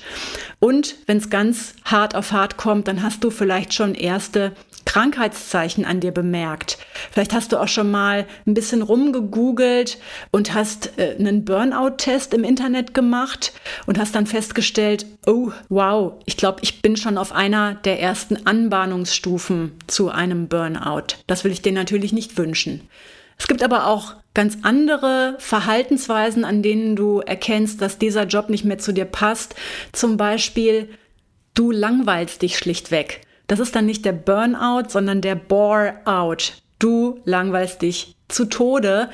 Und 0.59 0.95
wenn 1.05 1.17
es 1.17 1.29
ganz 1.29 1.75
hart 1.85 2.15
auf 2.15 2.31
hart 2.31 2.57
kommt, 2.57 2.87
dann 2.87 3.03
hast 3.03 3.23
du 3.23 3.29
vielleicht 3.29 3.73
schon 3.75 3.93
erste 3.93 4.53
Krankheitszeichen 4.85 5.85
an 5.85 5.99
dir 5.99 6.11
bemerkt. 6.11 6.77
Vielleicht 7.11 7.33
hast 7.33 7.51
du 7.51 7.57
auch 7.57 7.67
schon 7.67 7.91
mal 7.91 8.25
ein 8.45 8.53
bisschen 8.53 8.81
rumgegoogelt 8.81 9.97
und 10.31 10.53
hast 10.53 10.97
äh, 10.97 11.15
einen 11.17 11.45
Burnout-Test 11.45 12.33
im 12.33 12.43
Internet 12.43 12.93
gemacht 12.93 13.53
und 13.85 13.99
hast 13.99 14.15
dann 14.15 14.27
festgestellt, 14.27 15.05
oh, 15.25 15.51
wow, 15.69 16.13
ich 16.25 16.37
glaube, 16.37 16.59
ich 16.61 16.81
bin 16.81 16.97
schon 16.97 17.17
auf 17.17 17.31
einer 17.31 17.75
der 17.75 17.99
ersten 17.99 18.45
Anbahnungsstufen 18.45 19.73
zu 19.87 20.09
einem 20.09 20.47
Burnout. 20.47 21.15
Das 21.27 21.43
will 21.43 21.51
ich 21.51 21.61
dir 21.61 21.71
natürlich 21.73 22.13
nicht 22.13 22.37
wünschen. 22.37 22.87
Es 23.37 23.47
gibt 23.47 23.63
aber 23.63 23.87
auch 23.87 24.15
ganz 24.33 24.59
andere 24.61 25.35
Verhaltensweisen, 25.39 26.45
an 26.45 26.61
denen 26.61 26.95
du 26.95 27.19
erkennst, 27.19 27.81
dass 27.81 27.97
dieser 27.97 28.23
Job 28.23 28.49
nicht 28.49 28.63
mehr 28.63 28.77
zu 28.77 28.93
dir 28.93 29.05
passt. 29.05 29.55
Zum 29.91 30.17
Beispiel, 30.17 30.89
du 31.53 31.71
langweilst 31.71 32.41
dich 32.41 32.57
schlichtweg. 32.57 33.21
Das 33.47 33.59
ist 33.59 33.75
dann 33.75 33.85
nicht 33.85 34.05
der 34.05 34.13
Burnout, 34.13 34.89
sondern 34.89 35.21
der 35.21 35.35
Bore-out. 35.35 36.53
Du 36.79 37.21
langweilst 37.25 37.81
dich 37.81 38.15
zu 38.33 38.45
Tode. 38.45 39.09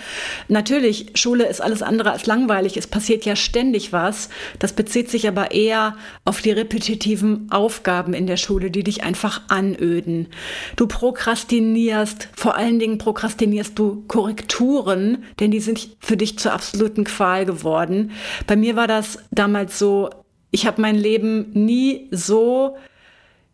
Natürlich, 0.48 1.12
Schule 1.15 1.48
ist 1.48 1.62
alles 1.62 1.81
andere 1.81 2.12
als 2.12 2.25
langweilig. 2.25 2.77
Es 2.77 2.88
passiert 2.88 3.25
ja 3.25 3.36
ständig 3.36 3.93
was. 3.93 4.29
Das 4.59 4.74
bezieht 4.74 5.09
sich 5.09 5.27
aber 5.27 5.51
eher 5.51 5.95
auf 6.25 6.41
die 6.41 6.51
repetitiven 6.51 7.51
Aufgaben 7.51 8.13
in 8.13 8.27
der 8.27 8.38
Schule, 8.38 8.71
die 8.71 8.83
dich 8.83 9.03
einfach 9.03 9.41
anöden. 9.50 10.27
Du 10.77 10.88
prokrastinierst, 10.88 12.29
vor 12.36 12.55
allen 12.55 12.79
Dingen 12.79 12.98
prokrastinierst 12.98 13.77
du 13.77 14.03
Korrekturen, 14.07 15.24
denn 15.39 15.51
die 15.51 15.59
sind 15.59 15.98
für 16.00 16.17
dich 16.17 16.39
zur 16.39 16.53
absoluten 16.53 17.03
Qual 17.03 17.45
geworden. 17.45 18.12
Bei 18.48 18.55
mir 18.55 18.75
war 18.75 18.88
das 18.88 19.19
damals 19.31 19.77
so, 19.77 20.09
ich 20.51 20.65
habe 20.65 20.81
mein 20.81 20.95
Leben 20.95 21.51
nie 21.53 22.07
so 22.12 22.77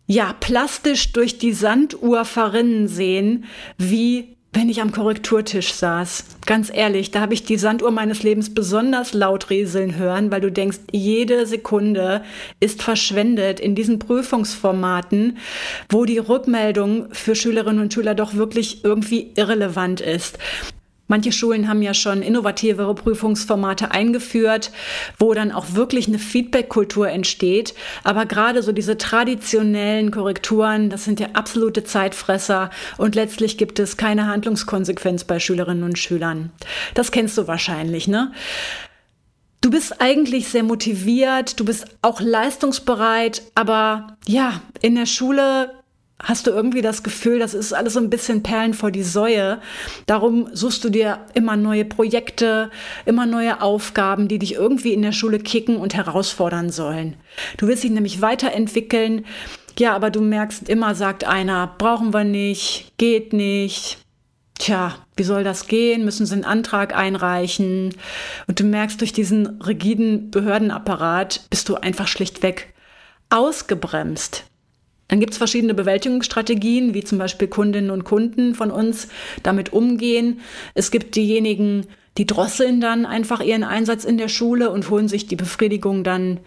ja, 0.07 0.35
plastisch 0.39 1.13
durch 1.13 1.37
die 1.37 1.53
Sanduhr 1.53 2.25
verrinnen 2.25 2.87
sehen, 2.87 3.45
wie 3.77 4.35
wenn 4.55 4.69
ich 4.69 4.81
am 4.81 4.93
Korrekturtisch 4.93 5.73
saß. 5.73 6.23
Ganz 6.45 6.71
ehrlich, 6.73 7.11
da 7.11 7.19
habe 7.19 7.33
ich 7.33 7.43
die 7.43 7.57
Sanduhr 7.57 7.91
meines 7.91 8.23
Lebens 8.23 8.53
besonders 8.53 9.13
laut 9.13 9.49
rieseln 9.49 9.97
hören, 9.97 10.31
weil 10.31 10.39
du 10.39 10.49
denkst, 10.49 10.79
jede 10.91 11.45
Sekunde 11.45 12.23
ist 12.61 12.81
verschwendet 12.81 13.59
in 13.59 13.75
diesen 13.75 13.99
Prüfungsformaten, 13.99 15.37
wo 15.89 16.05
die 16.05 16.19
Rückmeldung 16.19 17.07
für 17.11 17.35
Schülerinnen 17.35 17.81
und 17.81 17.93
Schüler 17.93 18.15
doch 18.15 18.35
wirklich 18.35 18.85
irgendwie 18.85 19.33
irrelevant 19.35 19.99
ist. 19.99 20.39
Manche 21.07 21.31
Schulen 21.31 21.67
haben 21.67 21.83
ja 21.83 21.93
schon 21.93 22.23
innovativere 22.23 22.95
Prüfungsformate 22.95 23.91
eingeführt, 23.91 24.71
wo 25.19 25.33
dann 25.33 25.51
auch 25.51 25.73
wirklich 25.73 26.07
eine 26.07 26.17
Feedback-Kultur 26.17 27.09
entsteht. 27.09 27.75
Aber 28.03 28.25
gerade 28.25 28.63
so 28.63 28.71
diese 28.71 28.97
traditionellen 28.97 30.09
Korrekturen, 30.09 30.89
das 30.89 31.05
sind 31.05 31.19
ja 31.19 31.27
absolute 31.33 31.83
Zeitfresser 31.83 32.71
und 32.97 33.13
letztlich 33.13 33.57
gibt 33.57 33.77
es 33.77 33.97
keine 33.97 34.27
Handlungskonsequenz 34.27 35.25
bei 35.25 35.39
Schülerinnen 35.39 35.83
und 35.83 35.99
Schülern. 35.99 36.51
Das 36.95 37.11
kennst 37.11 37.37
du 37.37 37.47
wahrscheinlich, 37.47 38.07
ne? 38.07 38.31
Du 39.61 39.71
bist 39.71 39.99
eigentlich 39.99 40.49
sehr 40.49 40.61
motiviert, 40.61 41.59
du 41.59 41.65
bist 41.65 41.85
auch 42.03 42.21
leistungsbereit, 42.21 43.41
aber 43.55 44.15
ja, 44.27 44.61
in 44.81 44.93
der 44.93 45.07
Schule 45.07 45.71
hast 46.21 46.47
du 46.47 46.51
irgendwie 46.51 46.81
das 46.81 47.03
Gefühl, 47.03 47.39
das 47.39 47.53
ist 47.53 47.73
alles 47.73 47.93
so 47.93 47.99
ein 47.99 48.09
bisschen 48.09 48.41
Perlen 48.41 48.73
vor 48.73 48.91
die 48.91 49.03
Säue. 49.03 49.59
Darum 50.05 50.47
suchst 50.53 50.83
du 50.83 50.89
dir 50.89 51.19
immer 51.33 51.57
neue 51.57 51.85
Projekte, 51.85 52.71
immer 53.05 53.25
neue 53.25 53.61
Aufgaben, 53.61 54.27
die 54.27 54.39
dich 54.39 54.53
irgendwie 54.53 54.93
in 54.93 55.01
der 55.01 55.11
Schule 55.11 55.39
kicken 55.39 55.77
und 55.77 55.93
herausfordern 55.93 56.69
sollen. 56.69 57.17
Du 57.57 57.67
willst 57.67 57.83
dich 57.83 57.91
nämlich 57.91 58.21
weiterentwickeln. 58.21 59.25
Ja, 59.77 59.93
aber 59.93 60.09
du 60.09 60.21
merkst 60.21 60.69
immer, 60.69 60.95
sagt 60.95 61.25
einer, 61.25 61.75
brauchen 61.77 62.13
wir 62.13 62.23
nicht, 62.23 62.93
geht 62.97 63.33
nicht. 63.33 63.97
Tja, 64.57 64.95
wie 65.17 65.23
soll 65.23 65.43
das 65.43 65.67
gehen? 65.67 66.05
Müssen 66.05 66.25
sie 66.25 66.33
einen 66.33 66.45
Antrag 66.45 66.95
einreichen? 66.95 67.93
Und 68.47 68.61
du 68.61 68.63
merkst, 68.63 69.01
durch 69.01 69.11
diesen 69.11 69.61
rigiden 69.61 70.31
Behördenapparat 70.31 71.41
bist 71.49 71.67
du 71.67 71.75
einfach 71.75 72.07
schlichtweg 72.07 72.73
ausgebremst. 73.29 74.45
Dann 75.07 75.19
gibt 75.19 75.33
es 75.33 75.37
verschiedene 75.37 75.73
Bewältigungsstrategien, 75.73 76.93
wie 76.93 77.03
zum 77.03 77.17
Beispiel 77.17 77.47
Kundinnen 77.47 77.91
und 77.91 78.05
Kunden 78.05 78.55
von 78.55 78.71
uns 78.71 79.07
damit 79.43 79.71
umgehen. 79.71 80.39
Es 80.73 80.89
gibt 80.89 81.15
diejenigen, 81.15 81.85
die 82.17 82.25
drosseln 82.25 82.81
dann 82.81 83.05
einfach 83.05 83.41
ihren 83.41 83.63
Einsatz 83.63 84.03
in 84.03 84.17
der 84.17 84.29
Schule 84.29 84.71
und 84.71 84.89
holen 84.89 85.07
sich 85.07 85.27
die 85.27 85.35
Befriedigung 85.35 86.03
dann 86.03 86.39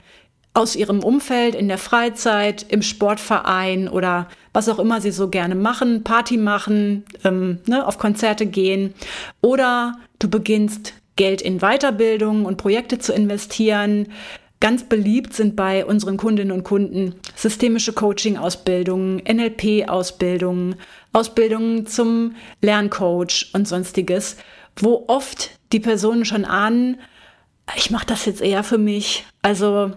aus 0.55 0.75
ihrem 0.75 1.01
Umfeld, 1.05 1.55
in 1.55 1.69
der 1.69 1.79
Freizeit, 1.79 2.67
im 2.69 2.83
Sportverein 2.83 3.89
oder 3.89 4.29
was 4.53 4.69
auch 4.69 4.81
immer 4.81 5.01
sie 5.01 5.13
so 5.13 5.29
gerne 5.29 5.55
machen, 5.55 6.03
Party 6.03 6.37
machen, 6.37 7.05
ähm, 7.23 7.59
ne, 7.67 7.87
auf 7.87 7.99
Konzerte 7.99 8.47
gehen. 8.47 8.95
Oder 9.41 9.99
du 10.19 10.29
beginnst 10.29 10.95
Geld 11.15 11.43
in 11.43 11.59
Weiterbildung 11.59 12.45
und 12.45 12.57
Projekte 12.57 12.99
zu 12.99 13.13
investieren, 13.13 14.09
Ganz 14.61 14.85
beliebt 14.85 15.35
sind 15.35 15.55
bei 15.55 15.87
unseren 15.87 16.17
Kundinnen 16.17 16.51
und 16.51 16.65
Kunden 16.65 17.15
systemische 17.37 17.93
Coaching-Ausbildungen, 17.93 19.23
NLP-Ausbildungen, 19.25 20.75
Ausbildungen 21.13 21.87
zum 21.87 22.35
Lerncoach 22.61 23.51
und 23.53 23.69
sonstiges, 23.69 24.37
wo 24.77 25.05
oft 25.07 25.51
die 25.73 25.81
Personen 25.81 26.25
schon 26.25 26.45
ahnen, 26.45 26.99
ich 27.77 27.91
mache 27.91 28.07
das 28.07 28.25
jetzt 28.25 28.41
eher 28.41 28.65
für 28.65 28.79
mich. 28.79 29.27
Also 29.43 29.93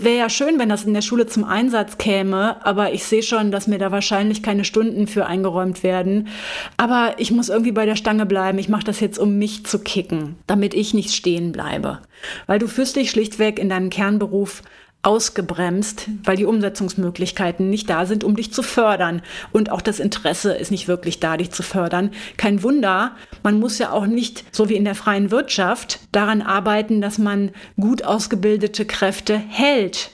wäre 0.00 0.16
ja 0.16 0.28
schön, 0.30 0.58
wenn 0.58 0.68
das 0.68 0.84
in 0.84 0.94
der 0.94 1.02
Schule 1.02 1.26
zum 1.26 1.44
Einsatz 1.44 1.98
käme, 1.98 2.64
aber 2.64 2.92
ich 2.92 3.04
sehe 3.04 3.22
schon, 3.22 3.50
dass 3.50 3.66
mir 3.66 3.78
da 3.78 3.92
wahrscheinlich 3.92 4.42
keine 4.42 4.64
Stunden 4.64 5.06
für 5.06 5.26
eingeräumt 5.26 5.82
werden. 5.82 6.28
Aber 6.76 7.14
ich 7.18 7.30
muss 7.30 7.48
irgendwie 7.48 7.72
bei 7.72 7.86
der 7.86 7.96
Stange 7.96 8.26
bleiben. 8.26 8.58
Ich 8.58 8.68
mache 8.68 8.84
das 8.84 9.00
jetzt, 9.00 9.18
um 9.18 9.38
mich 9.38 9.66
zu 9.66 9.78
kicken, 9.78 10.36
damit 10.46 10.74
ich 10.74 10.94
nicht 10.94 11.12
stehen 11.12 11.52
bleibe. 11.52 12.00
Weil 12.46 12.58
du 12.58 12.68
fühlst 12.68 12.96
dich 12.96 13.10
schlichtweg 13.10 13.58
in 13.58 13.68
deinem 13.68 13.90
Kernberuf 13.90 14.62
ausgebremst, 15.02 16.08
weil 16.22 16.36
die 16.36 16.44
Umsetzungsmöglichkeiten 16.44 17.68
nicht 17.68 17.90
da 17.90 18.06
sind, 18.06 18.22
um 18.22 18.36
dich 18.36 18.52
zu 18.52 18.62
fördern. 18.62 19.22
Und 19.50 19.70
auch 19.70 19.80
das 19.80 19.98
Interesse 19.98 20.54
ist 20.54 20.70
nicht 20.70 20.86
wirklich 20.86 21.18
da, 21.18 21.36
dich 21.36 21.50
zu 21.50 21.62
fördern. 21.62 22.10
Kein 22.36 22.62
Wunder, 22.62 23.16
man 23.42 23.58
muss 23.58 23.78
ja 23.78 23.90
auch 23.90 24.06
nicht, 24.06 24.44
so 24.52 24.68
wie 24.68 24.76
in 24.76 24.84
der 24.84 24.94
freien 24.94 25.30
Wirtschaft, 25.32 25.98
daran 26.12 26.40
arbeiten, 26.40 27.00
dass 27.00 27.18
man 27.18 27.50
gut 27.80 28.04
ausgebildete 28.04 28.84
Kräfte 28.84 29.36
hält. 29.36 30.10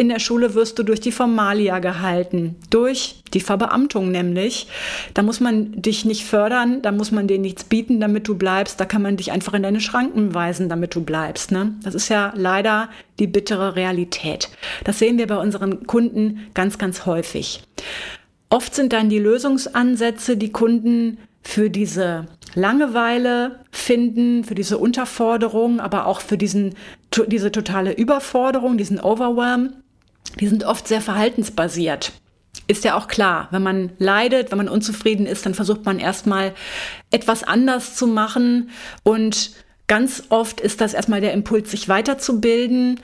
In 0.00 0.08
der 0.08 0.18
Schule 0.18 0.54
wirst 0.54 0.78
du 0.78 0.82
durch 0.82 1.00
die 1.00 1.12
Formalia 1.12 1.78
gehalten, 1.78 2.56
durch 2.70 3.22
die 3.34 3.40
Verbeamtung 3.40 4.10
nämlich. 4.10 4.66
Da 5.12 5.20
muss 5.20 5.40
man 5.40 5.72
dich 5.72 6.06
nicht 6.06 6.24
fördern, 6.24 6.80
da 6.80 6.90
muss 6.90 7.12
man 7.12 7.26
dir 7.26 7.38
nichts 7.38 7.64
bieten, 7.64 8.00
damit 8.00 8.26
du 8.26 8.34
bleibst. 8.34 8.80
Da 8.80 8.86
kann 8.86 9.02
man 9.02 9.18
dich 9.18 9.30
einfach 9.30 9.52
in 9.52 9.62
deine 9.62 9.82
Schranken 9.82 10.32
weisen, 10.32 10.70
damit 10.70 10.94
du 10.94 11.04
bleibst. 11.04 11.52
Ne? 11.52 11.74
Das 11.82 11.94
ist 11.94 12.08
ja 12.08 12.32
leider 12.34 12.88
die 13.18 13.26
bittere 13.26 13.76
Realität. 13.76 14.48
Das 14.84 14.98
sehen 14.98 15.18
wir 15.18 15.26
bei 15.26 15.36
unseren 15.36 15.86
Kunden 15.86 16.48
ganz, 16.54 16.78
ganz 16.78 17.04
häufig. 17.04 17.62
Oft 18.48 18.74
sind 18.74 18.94
dann 18.94 19.10
die 19.10 19.18
Lösungsansätze, 19.18 20.38
die 20.38 20.50
Kunden 20.50 21.18
für 21.42 21.68
diese 21.68 22.24
Langeweile 22.54 23.60
finden, 23.70 24.44
für 24.44 24.54
diese 24.54 24.78
Unterforderung, 24.78 25.78
aber 25.78 26.06
auch 26.06 26.22
für 26.22 26.38
diesen, 26.38 26.74
diese 27.26 27.52
totale 27.52 27.92
Überforderung, 27.92 28.78
diesen 28.78 28.98
Overwhelm, 28.98 29.74
die 30.38 30.48
sind 30.48 30.64
oft 30.64 30.86
sehr 30.86 31.00
verhaltensbasiert. 31.00 32.12
Ist 32.66 32.84
ja 32.84 32.96
auch 32.96 33.08
klar, 33.08 33.48
wenn 33.50 33.62
man 33.62 33.92
leidet, 33.98 34.50
wenn 34.50 34.58
man 34.58 34.68
unzufrieden 34.68 35.26
ist, 35.26 35.46
dann 35.46 35.54
versucht 35.54 35.84
man 35.84 35.98
erstmal 35.98 36.54
etwas 37.10 37.42
anders 37.42 37.96
zu 37.96 38.06
machen 38.06 38.70
und 39.02 39.52
ganz 39.86 40.24
oft 40.28 40.60
ist 40.60 40.80
das 40.80 40.94
erstmal 40.94 41.20
der 41.20 41.32
Impuls, 41.32 41.70
sich 41.70 41.88
weiterzubilden. 41.88 43.00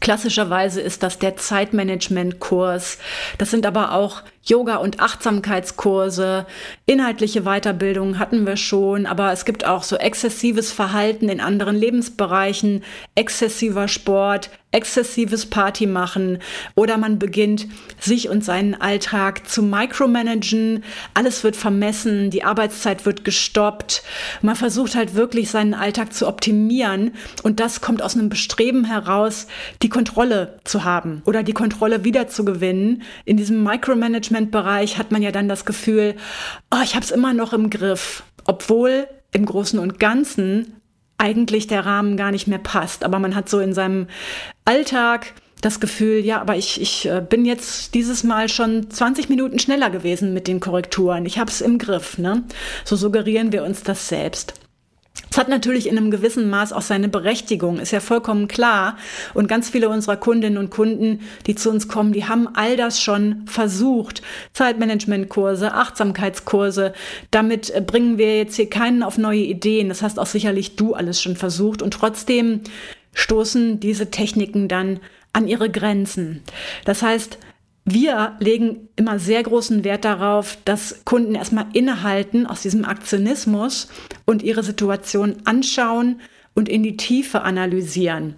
Klassischerweise 0.00 0.80
ist 0.80 1.02
das 1.02 1.18
der 1.18 1.36
Zeitmanagement-Kurs. 1.36 2.98
Das 3.38 3.50
sind 3.50 3.66
aber 3.66 3.92
auch 3.92 4.22
Yoga- 4.42 4.76
und 4.76 5.00
Achtsamkeitskurse, 5.00 6.46
inhaltliche 6.86 7.42
Weiterbildung 7.42 8.18
hatten 8.18 8.46
wir 8.46 8.56
schon, 8.56 9.06
aber 9.06 9.32
es 9.32 9.44
gibt 9.44 9.66
auch 9.66 9.82
so 9.82 9.96
exzessives 9.96 10.72
Verhalten 10.72 11.28
in 11.28 11.40
anderen 11.40 11.76
Lebensbereichen, 11.76 12.82
exzessiver 13.14 13.86
Sport, 13.86 14.50
exzessives 14.72 15.46
Party 15.46 15.86
machen 15.86 16.38
oder 16.76 16.96
man 16.96 17.18
beginnt, 17.18 17.66
sich 17.98 18.28
und 18.28 18.44
seinen 18.44 18.80
Alltag 18.80 19.48
zu 19.48 19.62
micromanagen. 19.62 20.84
Alles 21.12 21.42
wird 21.42 21.56
vermessen, 21.56 22.30
die 22.30 22.44
Arbeitszeit 22.44 23.04
wird 23.04 23.24
gestoppt. 23.24 24.02
Man 24.42 24.54
versucht 24.54 24.94
halt 24.94 25.14
wirklich 25.14 25.50
seinen 25.50 25.74
Alltag 25.74 26.12
zu 26.12 26.28
optimieren 26.28 27.12
und 27.42 27.58
das 27.58 27.80
kommt 27.80 28.00
aus 28.00 28.14
einem 28.14 28.28
Bestreben 28.28 28.84
heraus, 28.84 29.48
die 29.82 29.88
Kontrolle 29.88 30.60
zu 30.64 30.84
haben 30.84 31.22
oder 31.24 31.42
die 31.42 31.52
Kontrolle 31.52 32.04
wiederzugewinnen. 32.04 33.02
In 33.24 33.36
diesem 33.36 33.62
Micromanagement-Bereich 34.30 34.98
hat 34.98 35.12
man 35.12 35.22
ja 35.22 35.32
dann 35.32 35.48
das 35.48 35.64
Gefühl, 35.64 36.14
oh, 36.70 36.82
ich 36.82 36.94
habe 36.94 37.04
es 37.04 37.10
immer 37.10 37.32
noch 37.32 37.52
im 37.52 37.70
Griff, 37.70 38.22
obwohl 38.44 39.06
im 39.32 39.46
Großen 39.46 39.78
und 39.78 39.98
Ganzen 39.98 40.76
eigentlich 41.18 41.66
der 41.66 41.84
Rahmen 41.84 42.16
gar 42.16 42.30
nicht 42.30 42.46
mehr 42.46 42.58
passt. 42.58 43.04
Aber 43.04 43.18
man 43.18 43.34
hat 43.34 43.48
so 43.48 43.60
in 43.60 43.74
seinem 43.74 44.06
Alltag 44.64 45.34
das 45.60 45.78
Gefühl, 45.78 46.24
ja, 46.24 46.40
aber 46.40 46.56
ich, 46.56 46.80
ich 46.80 47.06
äh, 47.06 47.20
bin 47.20 47.44
jetzt 47.44 47.94
dieses 47.94 48.24
Mal 48.24 48.48
schon 48.48 48.90
20 48.90 49.28
Minuten 49.28 49.58
schneller 49.58 49.90
gewesen 49.90 50.32
mit 50.32 50.48
den 50.48 50.58
Korrekturen. 50.58 51.26
Ich 51.26 51.38
habe 51.38 51.50
es 51.50 51.60
im 51.60 51.76
Griff. 51.76 52.16
Ne? 52.16 52.44
So 52.84 52.96
suggerieren 52.96 53.52
wir 53.52 53.64
uns 53.64 53.82
das 53.82 54.08
selbst. 54.08 54.54
Es 55.30 55.38
hat 55.38 55.48
natürlich 55.48 55.88
in 55.88 55.96
einem 55.96 56.10
gewissen 56.10 56.50
Maß 56.50 56.72
auch 56.72 56.82
seine 56.82 57.08
Berechtigung, 57.08 57.78
ist 57.78 57.92
ja 57.92 58.00
vollkommen 58.00 58.48
klar. 58.48 58.96
Und 59.32 59.46
ganz 59.46 59.70
viele 59.70 59.88
unserer 59.88 60.16
Kundinnen 60.16 60.58
und 60.58 60.70
Kunden, 60.70 61.20
die 61.46 61.54
zu 61.54 61.70
uns 61.70 61.86
kommen, 61.86 62.12
die 62.12 62.24
haben 62.24 62.48
all 62.54 62.76
das 62.76 63.00
schon 63.00 63.46
versucht. 63.46 64.22
Zeitmanagementkurse, 64.54 65.72
Achtsamkeitskurse. 65.72 66.92
Damit 67.30 67.70
äh, 67.70 67.80
bringen 67.80 68.18
wir 68.18 68.38
jetzt 68.38 68.56
hier 68.56 68.68
keinen 68.68 69.04
auf 69.04 69.18
neue 69.18 69.42
Ideen. 69.42 69.88
Das 69.88 70.02
hast 70.02 70.18
auch 70.18 70.26
sicherlich 70.26 70.74
du 70.74 70.94
alles 70.94 71.22
schon 71.22 71.36
versucht. 71.36 71.80
Und 71.80 71.94
trotzdem 71.94 72.62
stoßen 73.14 73.78
diese 73.78 74.10
Techniken 74.10 74.66
dann 74.66 74.98
an 75.32 75.46
ihre 75.46 75.70
Grenzen. 75.70 76.42
Das 76.84 77.02
heißt, 77.02 77.38
wir 77.92 78.36
legen 78.40 78.88
immer 78.96 79.18
sehr 79.18 79.42
großen 79.42 79.84
Wert 79.84 80.04
darauf, 80.04 80.58
dass 80.64 81.04
Kunden 81.04 81.34
erstmal 81.34 81.66
innehalten 81.72 82.46
aus 82.46 82.62
diesem 82.62 82.84
Aktionismus 82.84 83.88
und 84.26 84.42
ihre 84.42 84.62
Situation 84.62 85.36
anschauen 85.44 86.20
und 86.54 86.68
in 86.68 86.82
die 86.82 86.96
Tiefe 86.96 87.42
analysieren. 87.42 88.34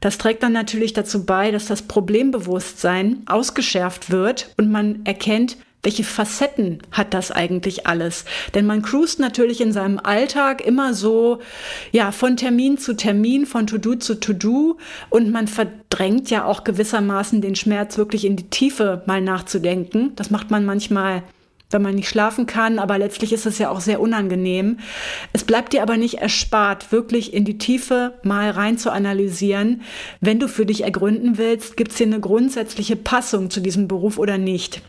Das 0.00 0.18
trägt 0.18 0.42
dann 0.42 0.52
natürlich 0.52 0.92
dazu 0.92 1.24
bei, 1.24 1.50
dass 1.50 1.66
das 1.66 1.82
Problembewusstsein 1.82 3.22
ausgeschärft 3.26 4.10
wird 4.10 4.52
und 4.56 4.70
man 4.70 5.04
erkennt, 5.04 5.56
welche 5.82 6.04
Facetten 6.04 6.78
hat 6.92 7.12
das 7.12 7.32
eigentlich 7.32 7.86
alles? 7.86 8.24
Denn 8.54 8.66
man 8.66 8.82
cruist 8.82 9.18
natürlich 9.18 9.60
in 9.60 9.72
seinem 9.72 9.98
Alltag 9.98 10.64
immer 10.64 10.94
so, 10.94 11.40
ja, 11.90 12.12
von 12.12 12.36
Termin 12.36 12.78
zu 12.78 12.94
Termin, 12.94 13.46
von 13.46 13.66
To-Do 13.66 13.96
zu 13.96 14.20
To-Do 14.20 14.78
und 15.10 15.32
man 15.32 15.48
verdrängt 15.48 16.30
ja 16.30 16.44
auch 16.44 16.62
gewissermaßen 16.62 17.40
den 17.40 17.56
Schmerz 17.56 17.98
wirklich 17.98 18.24
in 18.24 18.36
die 18.36 18.48
Tiefe 18.48 19.02
mal 19.06 19.20
nachzudenken. 19.20 20.12
Das 20.14 20.30
macht 20.30 20.50
man 20.50 20.64
manchmal 20.64 21.24
wenn 21.72 21.80
man 21.80 21.94
nicht 21.94 22.08
schlafen 22.10 22.44
kann, 22.44 22.78
aber 22.78 22.98
letztlich 22.98 23.32
ist 23.32 23.46
es 23.46 23.58
ja 23.58 23.70
auch 23.70 23.80
sehr 23.80 23.98
unangenehm. 23.98 24.78
Es 25.32 25.42
bleibt 25.42 25.72
dir 25.72 25.82
aber 25.82 25.96
nicht 25.96 26.18
erspart, 26.18 26.92
wirklich 26.92 27.32
in 27.32 27.46
die 27.46 27.56
Tiefe 27.56 28.12
mal 28.22 28.50
rein 28.50 28.76
zu 28.76 28.92
analysieren. 28.92 29.80
Wenn 30.20 30.38
du 30.38 30.48
für 30.48 30.66
dich 30.66 30.84
ergründen 30.84 31.38
willst, 31.38 31.78
gibt 31.78 31.92
es 31.92 31.96
hier 31.96 32.08
eine 32.08 32.20
grundsätzliche 32.20 32.96
Passung 32.96 33.48
zu 33.48 33.60
diesem 33.60 33.88
Beruf 33.88 34.18
oder 34.18 34.36
nicht. 34.36 34.82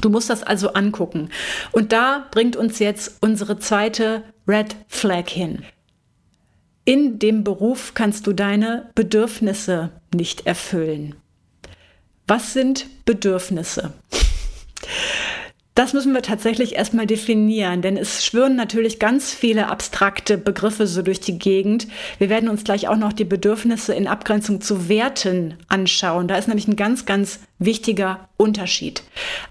Du 0.00 0.10
musst 0.10 0.30
das 0.30 0.42
also 0.42 0.72
angucken. 0.72 1.30
Und 1.72 1.92
da 1.92 2.26
bringt 2.30 2.56
uns 2.56 2.78
jetzt 2.78 3.18
unsere 3.20 3.58
zweite 3.58 4.22
Red 4.46 4.76
Flag 4.88 5.28
hin. 5.28 5.64
In 6.84 7.18
dem 7.18 7.44
Beruf 7.44 7.92
kannst 7.94 8.26
du 8.26 8.32
deine 8.32 8.90
Bedürfnisse 8.94 9.90
nicht 10.14 10.46
erfüllen. 10.46 11.16
Was 12.26 12.52
sind 12.52 12.86
Bedürfnisse? 13.04 13.92
Das 15.78 15.92
müssen 15.92 16.12
wir 16.12 16.22
tatsächlich 16.22 16.74
erstmal 16.74 17.06
definieren, 17.06 17.82
denn 17.82 17.96
es 17.96 18.24
schwören 18.24 18.56
natürlich 18.56 18.98
ganz 18.98 19.32
viele 19.32 19.68
abstrakte 19.68 20.36
Begriffe 20.36 20.88
so 20.88 21.02
durch 21.02 21.20
die 21.20 21.38
Gegend. 21.38 21.86
Wir 22.18 22.28
werden 22.28 22.48
uns 22.48 22.64
gleich 22.64 22.88
auch 22.88 22.96
noch 22.96 23.12
die 23.12 23.24
Bedürfnisse 23.24 23.94
in 23.94 24.08
Abgrenzung 24.08 24.60
zu 24.60 24.88
Werten 24.88 25.54
anschauen. 25.68 26.26
Da 26.26 26.34
ist 26.34 26.48
nämlich 26.48 26.66
ein 26.66 26.74
ganz, 26.74 27.06
ganz 27.06 27.38
wichtiger 27.60 28.28
Unterschied. 28.36 29.04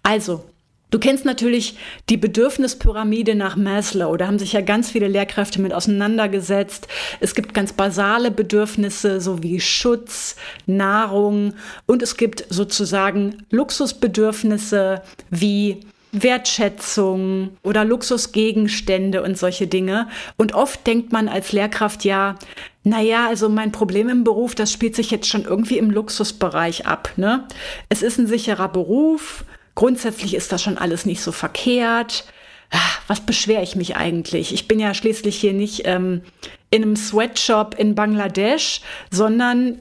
Also, 0.03 0.43
Du 0.89 0.99
kennst 0.99 1.25
natürlich 1.25 1.75
die 2.09 2.15
Bedürfnispyramide 2.15 3.35
nach 3.35 3.57
Maslow. 3.57 4.15
Da 4.15 4.27
haben 4.27 4.39
sich 4.39 4.53
ja 4.53 4.61
ganz 4.61 4.89
viele 4.89 5.09
Lehrkräfte 5.09 5.61
mit 5.61 5.73
auseinandergesetzt. 5.73 6.87
Es 7.19 7.35
gibt 7.35 7.53
ganz 7.53 7.73
basale 7.73 8.31
Bedürfnisse, 8.31 9.19
so 9.19 9.43
wie 9.43 9.59
Schutz, 9.59 10.37
Nahrung 10.65 11.55
und 11.87 12.01
es 12.01 12.15
gibt 12.15 12.45
sozusagen 12.49 13.43
Luxusbedürfnisse 13.49 15.01
wie 15.29 15.81
Wertschätzung 16.11 17.57
oder 17.63 17.83
Luxusgegenstände 17.85 19.21
und 19.21 19.37
solche 19.37 19.67
Dinge. 19.67 20.07
Und 20.37 20.53
oft 20.53 20.85
denkt 20.87 21.11
man 21.11 21.27
als 21.27 21.51
Lehrkraft 21.51 22.05
ja, 22.05 22.35
naja, 22.83 23.27
also 23.27 23.49
mein 23.49 23.71
Problem 23.71 24.07
im 24.09 24.23
Beruf, 24.23 24.55
das 24.55 24.71
spielt 24.71 24.95
sich 24.95 25.11
jetzt 25.11 25.27
schon 25.27 25.43
irgendwie 25.43 25.77
im 25.77 25.91
Luxusbereich 25.91 26.85
ab. 26.85 27.11
Ne? 27.17 27.45
Es 27.89 28.01
ist 28.01 28.17
ein 28.17 28.27
sicherer 28.27 28.69
Beruf, 28.69 29.43
grundsätzlich 29.75 30.33
ist 30.33 30.51
das 30.51 30.63
schon 30.63 30.77
alles 30.77 31.05
nicht 31.05 31.21
so 31.21 31.31
verkehrt. 31.31 32.25
Ah, 32.71 32.77
was 33.07 33.21
beschwere 33.21 33.63
ich 33.63 33.75
mich 33.75 33.95
eigentlich? 33.95 34.53
Ich 34.53 34.67
bin 34.67 34.79
ja 34.79 34.93
schließlich 34.93 35.37
hier 35.37 35.53
nicht 35.53 35.81
ähm, 35.85 36.21
in 36.69 36.83
einem 36.83 36.95
Sweatshop 36.95 37.75
in 37.77 37.95
Bangladesch, 37.95 38.81
sondern 39.11 39.77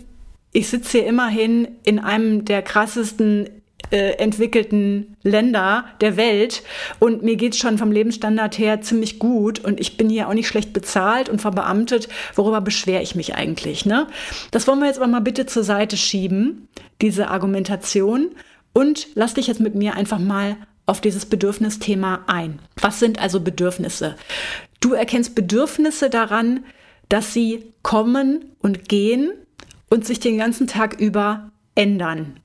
ich 0.53 0.69
sitze 0.69 0.99
hier 0.99 1.07
immerhin 1.07 1.69
in 1.85 1.99
einem 1.99 2.45
der 2.45 2.62
krassesten 2.62 3.49
äh, 3.90 4.12
entwickelten 4.18 5.16
Länder 5.22 5.85
der 6.01 6.16
Welt 6.16 6.62
und 6.99 7.22
mir 7.22 7.37
geht's 7.37 7.59
schon 7.59 7.79
vom 7.79 7.92
Lebensstandard 7.92 8.59
her 8.59 8.81
ziemlich 8.81 9.18
gut 9.18 9.59
und 9.64 9.81
ich 9.81 9.96
bin 9.96 10.09
hier 10.09 10.29
auch 10.29 10.35
nicht 10.35 10.49
schlecht 10.49 10.72
bezahlt 10.72 11.29
und 11.29 11.40
verbeamtet. 11.40 12.09
Worüber 12.35 12.61
beschwere 12.61 13.03
ich 13.03 13.14
mich 13.14 13.35
eigentlich? 13.35 13.87
Ne? 13.87 14.07
Das 14.51 14.66
wollen 14.66 14.81
wir 14.81 14.87
jetzt 14.87 14.99
aber 14.99 15.07
mal 15.07 15.20
bitte 15.20 15.46
zur 15.46 15.64
Seite 15.64 15.96
schieben, 15.96 16.68
diese 17.01 17.29
Argumentation 17.29 18.31
und 18.72 19.09
lass 19.14 19.35
dich 19.35 19.46
jetzt 19.46 19.61
mit 19.61 19.75
mir 19.75 19.94
einfach 19.94 20.18
mal 20.18 20.57
auf 20.87 21.01
dieses 21.01 21.27
Bedürfnisthema 21.27 22.25
ein. 22.27 22.61
Was 22.81 23.01
sind 23.01 23.20
also 23.20 23.40
Bedürfnisse? 23.40 24.16
Du 24.81 24.92
erkennst 24.92 25.35
Bedürfnisse 25.35 26.11
daran, 26.11 26.64
dass 27.09 27.33
sie 27.33 27.72
kommen 27.83 28.53
und 28.61 28.88
gehen 28.88 29.33
und 29.90 30.07
sich 30.07 30.20
den 30.20 30.38
ganzen 30.38 30.66
Tag 30.66 31.01
über 31.01 31.51
ändern. 31.75 32.40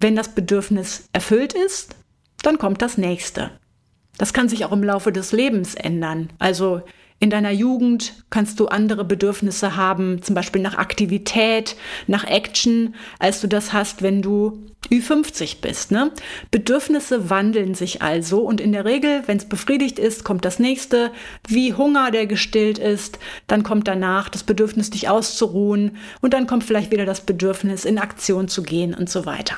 Wenn 0.00 0.16
das 0.16 0.34
Bedürfnis 0.34 1.08
erfüllt 1.12 1.52
ist, 1.52 1.94
dann 2.42 2.58
kommt 2.58 2.80
das 2.82 2.96
nächste. 2.96 3.50
Das 4.16 4.32
kann 4.32 4.48
sich 4.48 4.64
auch 4.64 4.72
im 4.72 4.82
Laufe 4.82 5.12
des 5.12 5.32
Lebens 5.32 5.74
ändern. 5.74 6.30
Also 6.38 6.82
in 7.22 7.28
deiner 7.28 7.50
Jugend 7.50 8.14
kannst 8.30 8.58
du 8.60 8.68
andere 8.68 9.04
Bedürfnisse 9.04 9.76
haben, 9.76 10.22
zum 10.22 10.34
Beispiel 10.34 10.62
nach 10.62 10.78
Aktivität, 10.78 11.76
nach 12.06 12.24
Action, 12.24 12.94
als 13.18 13.42
du 13.42 13.46
das 13.46 13.74
hast, 13.74 14.00
wenn 14.00 14.22
du 14.22 14.66
Ü50 14.90 15.60
bist. 15.60 15.90
Ne? 15.90 16.12
Bedürfnisse 16.50 17.28
wandeln 17.28 17.74
sich 17.74 18.00
also 18.00 18.40
und 18.40 18.58
in 18.58 18.72
der 18.72 18.86
Regel, 18.86 19.22
wenn 19.26 19.36
es 19.36 19.44
befriedigt 19.44 19.98
ist, 19.98 20.24
kommt 20.24 20.46
das 20.46 20.58
nächste, 20.58 21.12
wie 21.46 21.74
Hunger, 21.74 22.10
der 22.10 22.26
gestillt 22.26 22.78
ist, 22.78 23.18
dann 23.46 23.62
kommt 23.62 23.86
danach 23.86 24.30
das 24.30 24.42
Bedürfnis, 24.42 24.88
dich 24.88 25.10
auszuruhen 25.10 25.98
und 26.22 26.32
dann 26.32 26.46
kommt 26.46 26.64
vielleicht 26.64 26.90
wieder 26.90 27.04
das 27.04 27.20
Bedürfnis, 27.20 27.84
in 27.84 27.98
Aktion 27.98 28.48
zu 28.48 28.62
gehen 28.62 28.94
und 28.94 29.10
so 29.10 29.26
weiter. 29.26 29.56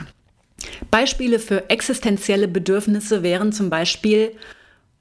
Beispiele 0.90 1.38
für 1.38 1.70
existenzielle 1.70 2.48
Bedürfnisse 2.48 3.22
wären 3.22 3.52
zum 3.52 3.70
Beispiel, 3.70 4.32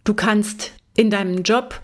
du 0.03 0.13
kannst 0.13 0.71
in 0.95 1.09
deinem 1.09 1.43
Job 1.43 1.81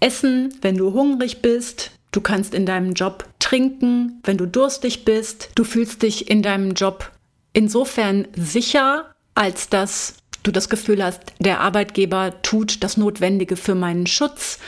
essen, 0.00 0.54
wenn 0.62 0.76
du 0.76 0.92
hungrig 0.92 1.42
bist, 1.42 1.92
du 2.12 2.20
kannst 2.20 2.54
in 2.54 2.66
deinem 2.66 2.92
Job 2.92 3.26
trinken, 3.38 4.20
wenn 4.24 4.38
du 4.38 4.46
durstig 4.46 5.04
bist, 5.04 5.50
du 5.54 5.64
fühlst 5.64 6.02
dich 6.02 6.30
in 6.30 6.42
deinem 6.42 6.74
Job 6.74 7.10
insofern 7.52 8.26
sicher, 8.36 9.14
als 9.34 9.68
dass 9.68 10.16
du 10.42 10.50
das 10.50 10.68
Gefühl 10.68 11.02
hast, 11.02 11.20
der 11.38 11.60
Arbeitgeber 11.60 12.42
tut 12.42 12.82
das 12.84 12.96
Notwendige 12.96 13.56
für 13.56 13.74
meinen 13.74 14.06
Schutz. 14.06 14.58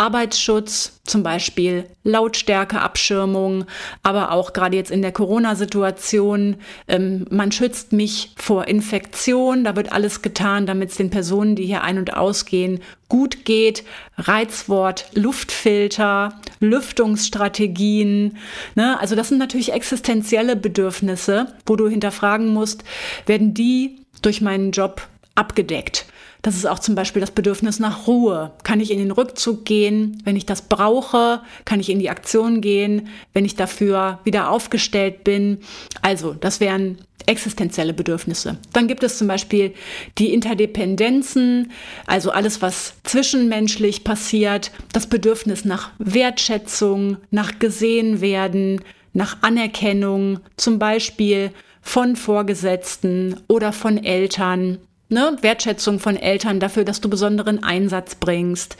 Arbeitsschutz, 0.00 0.98
zum 1.04 1.22
Beispiel 1.22 1.84
Lautstärkeabschirmung, 2.04 3.66
aber 4.02 4.32
auch 4.32 4.54
gerade 4.54 4.74
jetzt 4.74 4.90
in 4.90 5.02
der 5.02 5.12
Corona-Situation, 5.12 6.56
ähm, 6.88 7.26
man 7.28 7.52
schützt 7.52 7.92
mich 7.92 8.32
vor 8.36 8.66
Infektion, 8.66 9.62
da 9.62 9.76
wird 9.76 9.92
alles 9.92 10.22
getan, 10.22 10.64
damit 10.64 10.88
es 10.88 10.96
den 10.96 11.10
Personen, 11.10 11.54
die 11.54 11.66
hier 11.66 11.82
ein- 11.82 11.98
und 11.98 12.16
ausgehen, 12.16 12.80
gut 13.10 13.44
geht. 13.44 13.84
Reizwort, 14.16 15.04
Luftfilter, 15.12 16.40
Lüftungsstrategien. 16.60 18.38
Ne? 18.76 18.98
Also 18.98 19.14
das 19.16 19.28
sind 19.28 19.38
natürlich 19.38 19.74
existenzielle 19.74 20.56
Bedürfnisse, 20.56 21.52
wo 21.66 21.76
du 21.76 21.88
hinterfragen 21.88 22.48
musst, 22.48 22.84
werden 23.26 23.52
die 23.52 23.98
durch 24.22 24.40
meinen 24.40 24.70
Job 24.70 25.06
abgedeckt. 25.34 26.06
Das 26.42 26.56
ist 26.56 26.66
auch 26.66 26.78
zum 26.78 26.94
Beispiel 26.94 27.20
das 27.20 27.30
Bedürfnis 27.30 27.78
nach 27.78 28.06
Ruhe. 28.06 28.52
Kann 28.62 28.80
ich 28.80 28.90
in 28.90 28.98
den 28.98 29.10
Rückzug 29.10 29.64
gehen, 29.64 30.22
wenn 30.24 30.36
ich 30.36 30.46
das 30.46 30.62
brauche? 30.62 31.40
Kann 31.64 31.80
ich 31.80 31.90
in 31.90 31.98
die 31.98 32.10
Aktion 32.10 32.60
gehen, 32.60 33.08
wenn 33.32 33.44
ich 33.44 33.56
dafür 33.56 34.20
wieder 34.24 34.50
aufgestellt 34.50 35.24
bin? 35.24 35.58
Also, 36.02 36.32
das 36.32 36.60
wären 36.60 36.98
existenzielle 37.26 37.92
Bedürfnisse. 37.92 38.56
Dann 38.72 38.88
gibt 38.88 39.02
es 39.02 39.18
zum 39.18 39.28
Beispiel 39.28 39.74
die 40.18 40.32
Interdependenzen, 40.32 41.70
also 42.06 42.30
alles, 42.30 42.62
was 42.62 42.94
zwischenmenschlich 43.04 44.04
passiert, 44.04 44.72
das 44.92 45.06
Bedürfnis 45.06 45.64
nach 45.64 45.90
Wertschätzung, 45.98 47.18
nach 47.30 47.58
gesehen 47.58 48.20
werden, 48.20 48.80
nach 49.12 49.38
Anerkennung, 49.42 50.40
zum 50.56 50.78
Beispiel 50.78 51.50
von 51.82 52.16
Vorgesetzten 52.16 53.36
oder 53.48 53.72
von 53.72 54.02
Eltern 54.02 54.78
ne, 55.10 55.36
Wertschätzung 55.40 55.98
von 55.98 56.16
Eltern 56.16 56.60
dafür, 56.60 56.84
dass 56.84 57.00
du 57.00 57.10
besonderen 57.10 57.62
Einsatz 57.62 58.14
bringst. 58.14 58.76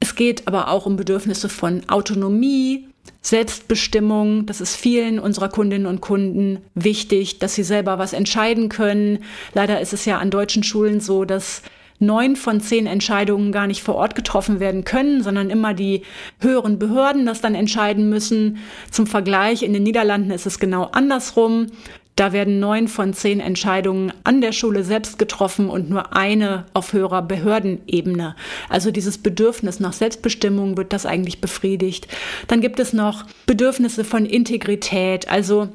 Es 0.00 0.14
geht 0.14 0.46
aber 0.46 0.68
auch 0.68 0.86
um 0.86 0.96
Bedürfnisse 0.96 1.48
von 1.48 1.88
Autonomie, 1.88 2.88
Selbstbestimmung. 3.22 4.46
Das 4.46 4.60
ist 4.60 4.76
vielen 4.76 5.18
unserer 5.18 5.48
Kundinnen 5.48 5.86
und 5.86 6.00
Kunden 6.00 6.58
wichtig, 6.74 7.38
dass 7.38 7.54
sie 7.54 7.64
selber 7.64 7.98
was 7.98 8.12
entscheiden 8.12 8.68
können. 8.68 9.20
Leider 9.54 9.80
ist 9.80 9.92
es 9.92 10.04
ja 10.04 10.18
an 10.18 10.30
deutschen 10.30 10.62
Schulen 10.62 11.00
so, 11.00 11.24
dass 11.24 11.62
neun 11.98 12.36
von 12.36 12.60
zehn 12.60 12.86
Entscheidungen 12.86 13.52
gar 13.52 13.66
nicht 13.66 13.82
vor 13.82 13.94
Ort 13.94 14.14
getroffen 14.14 14.60
werden 14.60 14.84
können, 14.84 15.22
sondern 15.22 15.48
immer 15.48 15.74
die 15.74 16.02
höheren 16.40 16.78
Behörden 16.78 17.24
das 17.24 17.40
dann 17.40 17.54
entscheiden 17.54 18.08
müssen. 18.08 18.58
Zum 18.90 19.06
Vergleich, 19.06 19.62
in 19.62 19.72
den 19.72 19.84
Niederlanden 19.84 20.30
ist 20.30 20.46
es 20.46 20.58
genau 20.58 20.84
andersrum. 20.92 21.68
Da 22.16 22.32
werden 22.32 22.60
neun 22.60 22.86
von 22.86 23.12
zehn 23.12 23.40
Entscheidungen 23.40 24.12
an 24.22 24.40
der 24.40 24.52
Schule 24.52 24.84
selbst 24.84 25.18
getroffen 25.18 25.68
und 25.68 25.90
nur 25.90 26.14
eine 26.14 26.66
auf 26.72 26.92
höherer 26.92 27.22
Behördenebene. 27.22 28.36
Also 28.68 28.90
dieses 28.92 29.18
Bedürfnis 29.18 29.80
nach 29.80 29.92
Selbstbestimmung 29.92 30.76
wird 30.76 30.92
das 30.92 31.06
eigentlich 31.06 31.40
befriedigt. 31.40 32.06
Dann 32.46 32.60
gibt 32.60 32.78
es 32.78 32.92
noch 32.92 33.24
Bedürfnisse 33.46 34.04
von 34.04 34.26
Integrität, 34.26 35.28
also 35.28 35.68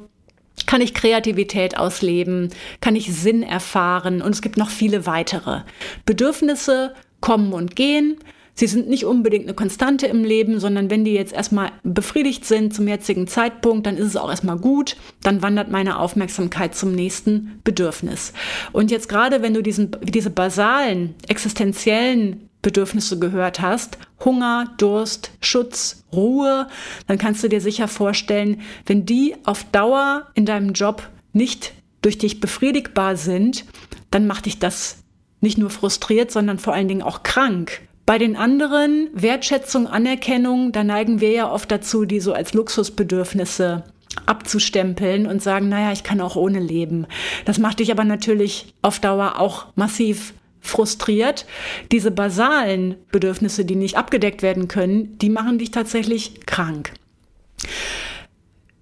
kann 0.66 0.80
ich 0.80 0.94
Kreativität 0.94 1.78
ausleben, 1.78 2.50
kann 2.80 2.96
ich 2.96 3.12
Sinn 3.14 3.42
erfahren 3.42 4.22
und 4.22 4.32
es 4.32 4.42
gibt 4.42 4.56
noch 4.56 4.70
viele 4.70 5.06
weitere. 5.06 5.62
Bedürfnisse 6.06 6.94
kommen 7.20 7.52
und 7.52 7.76
gehen. 7.76 8.16
Sie 8.54 8.66
sind 8.66 8.88
nicht 8.88 9.04
unbedingt 9.04 9.44
eine 9.44 9.54
Konstante 9.54 10.06
im 10.06 10.24
Leben, 10.24 10.60
sondern 10.60 10.90
wenn 10.90 11.04
die 11.04 11.12
jetzt 11.12 11.32
erstmal 11.32 11.72
befriedigt 11.82 12.44
sind 12.44 12.74
zum 12.74 12.88
jetzigen 12.88 13.26
Zeitpunkt, 13.26 13.86
dann 13.86 13.96
ist 13.96 14.08
es 14.08 14.16
auch 14.16 14.30
erstmal 14.30 14.58
gut. 14.58 14.96
Dann 15.22 15.42
wandert 15.42 15.70
meine 15.70 15.98
Aufmerksamkeit 15.98 16.74
zum 16.74 16.92
nächsten 16.92 17.60
Bedürfnis. 17.64 18.32
Und 18.72 18.90
jetzt 18.90 19.08
gerade, 19.08 19.42
wenn 19.42 19.54
du 19.54 19.62
diesen, 19.62 19.96
diese 20.02 20.30
basalen, 20.30 21.14
existenziellen 21.28 22.48
Bedürfnisse 22.62 23.18
gehört 23.18 23.60
hast, 23.60 23.98
Hunger, 24.24 24.74
Durst, 24.76 25.30
Schutz, 25.40 26.04
Ruhe, 26.12 26.68
dann 27.06 27.18
kannst 27.18 27.42
du 27.42 27.48
dir 27.48 27.60
sicher 27.60 27.88
vorstellen, 27.88 28.60
wenn 28.86 29.06
die 29.06 29.34
auf 29.44 29.64
Dauer 29.72 30.26
in 30.34 30.44
deinem 30.44 30.72
Job 30.74 31.08
nicht 31.32 31.72
durch 32.02 32.18
dich 32.18 32.40
befriedigbar 32.40 33.16
sind, 33.16 33.64
dann 34.10 34.26
macht 34.26 34.46
dich 34.46 34.58
das 34.58 34.98
nicht 35.40 35.58
nur 35.58 35.70
frustriert, 35.70 36.30
sondern 36.30 36.58
vor 36.58 36.74
allen 36.74 36.88
Dingen 36.88 37.02
auch 37.02 37.22
krank. 37.22 37.80
Bei 38.06 38.18
den 38.18 38.36
anderen, 38.36 39.08
Wertschätzung, 39.12 39.86
Anerkennung, 39.86 40.72
da 40.72 40.82
neigen 40.82 41.20
wir 41.20 41.30
ja 41.30 41.50
oft 41.50 41.70
dazu, 41.70 42.04
die 42.04 42.20
so 42.20 42.32
als 42.32 42.54
Luxusbedürfnisse 42.54 43.84
abzustempeln 44.26 45.26
und 45.26 45.42
sagen, 45.42 45.68
naja, 45.68 45.92
ich 45.92 46.02
kann 46.02 46.20
auch 46.20 46.36
ohne 46.36 46.60
leben. 46.60 47.06
Das 47.44 47.58
macht 47.58 47.78
dich 47.78 47.92
aber 47.92 48.04
natürlich 48.04 48.74
auf 48.82 48.98
Dauer 48.98 49.38
auch 49.38 49.66
massiv 49.76 50.34
frustriert. 50.60 51.46
Diese 51.92 52.10
basalen 52.10 52.96
Bedürfnisse, 53.10 53.64
die 53.64 53.76
nicht 53.76 53.96
abgedeckt 53.96 54.42
werden 54.42 54.68
können, 54.68 55.16
die 55.18 55.30
machen 55.30 55.58
dich 55.58 55.70
tatsächlich 55.70 56.46
krank. 56.46 56.92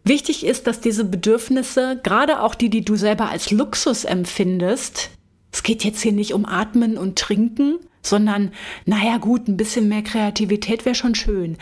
Wichtig 0.04 0.46
ist, 0.46 0.66
dass 0.66 0.81
diese 0.81 1.04
Bedürfnisse, 1.04 2.00
gerade 2.02 2.40
auch 2.40 2.54
die, 2.54 2.70
die 2.70 2.85
du 2.85 2.96
selber 2.96 3.28
als 3.28 3.50
Luxus 3.50 4.04
empfindest, 4.04 5.11
es 5.52 5.62
geht 5.62 5.85
jetzt 5.85 6.02
hier 6.02 6.12
nicht 6.12 6.33
um 6.33 6.46
Atmen 6.46 6.96
und 6.96 7.18
Trinken, 7.18 7.78
sondern, 8.02 8.52
naja 8.87 9.18
gut, 9.18 9.48
ein 9.48 9.56
bisschen 9.56 9.88
mehr 9.88 10.02
Kreativität 10.02 10.84
wäre 10.84 10.94
schon 10.94 11.14
schön, 11.14 11.56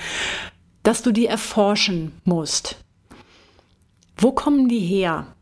dass 0.82 1.02
du 1.02 1.12
die 1.12 1.26
erforschen 1.26 2.12
musst. 2.24 2.76
Wo 4.16 4.32
kommen 4.32 4.68
die 4.68 4.80
her? 4.80 5.34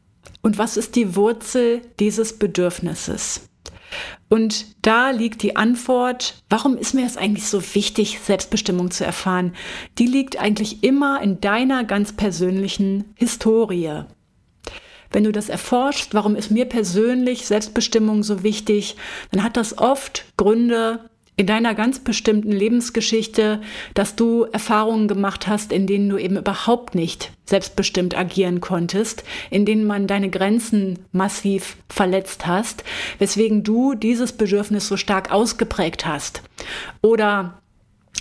Und 0.43 0.59
was 0.59 0.77
ist 0.77 0.97
die 0.97 1.17
Wurzel 1.17 1.83
dieses 2.01 2.39
Bedürfnisses? 2.39 3.49
Und 4.29 4.67
da 4.83 5.11
liegt 5.11 5.43
die 5.43 5.57
Antwort, 5.57 6.43
warum 6.49 6.77
ist 6.77 6.95
mir 6.95 7.07
es 7.07 7.17
eigentlich 7.17 7.47
so 7.47 7.63
wichtig, 7.75 8.19
Selbstbestimmung 8.21 8.91
zu 8.91 9.05
erfahren? 9.05 9.55
Die 9.99 10.07
liegt 10.07 10.39
eigentlich 10.39 10.83
immer 10.83 11.23
in 11.23 11.41
deiner 11.41 11.85
ganz 11.85 12.13
persönlichen 12.13 13.05
Historie. 13.15 14.05
Wenn 15.15 15.23
du 15.23 15.31
das 15.31 15.49
erforschst, 15.49 16.13
warum 16.13 16.35
ist 16.35 16.51
mir 16.51 16.65
persönlich 16.65 17.47
Selbstbestimmung 17.47 18.25
so 18.25 18.43
wichtig, 18.43 18.97
dann 19.31 19.45
hat 19.45 19.57
das 19.57 19.79
oft 19.79 20.25
Gründe 20.37 21.09
in 21.37 21.47
deiner 21.47 21.77
ganz 21.77 22.01
bestimmten 22.01 22.51
Lebensgeschichte, 22.51 23.61
dass 23.95 24.17
du 24.17 24.43
Erfahrungen 24.43 25.07
gemacht 25.07 25.47
hast, 25.47 25.73
in 25.73 25.87
denen 25.87 26.09
du 26.09 26.19
eben 26.19 26.37
überhaupt 26.37 26.97
nicht 26.97 27.31
selbstbestimmt 27.45 28.19
agieren 28.19 28.61
konntest, 28.61 29.23
in 29.51 29.65
denen 29.65 29.87
man 29.87 30.09
deine 30.09 30.31
Grenzen 30.31 30.99
massiv 31.13 31.77
verletzt 31.89 32.49
hast, 32.49 32.83
weswegen 33.21 33.63
du 33.63 33.95
dieses 33.95 34.33
Bedürfnis 34.33 34.89
so 34.89 34.97
stark 34.97 35.31
ausgeprägt 35.31 36.07
hast. 36.07 36.43
Oder 37.03 37.63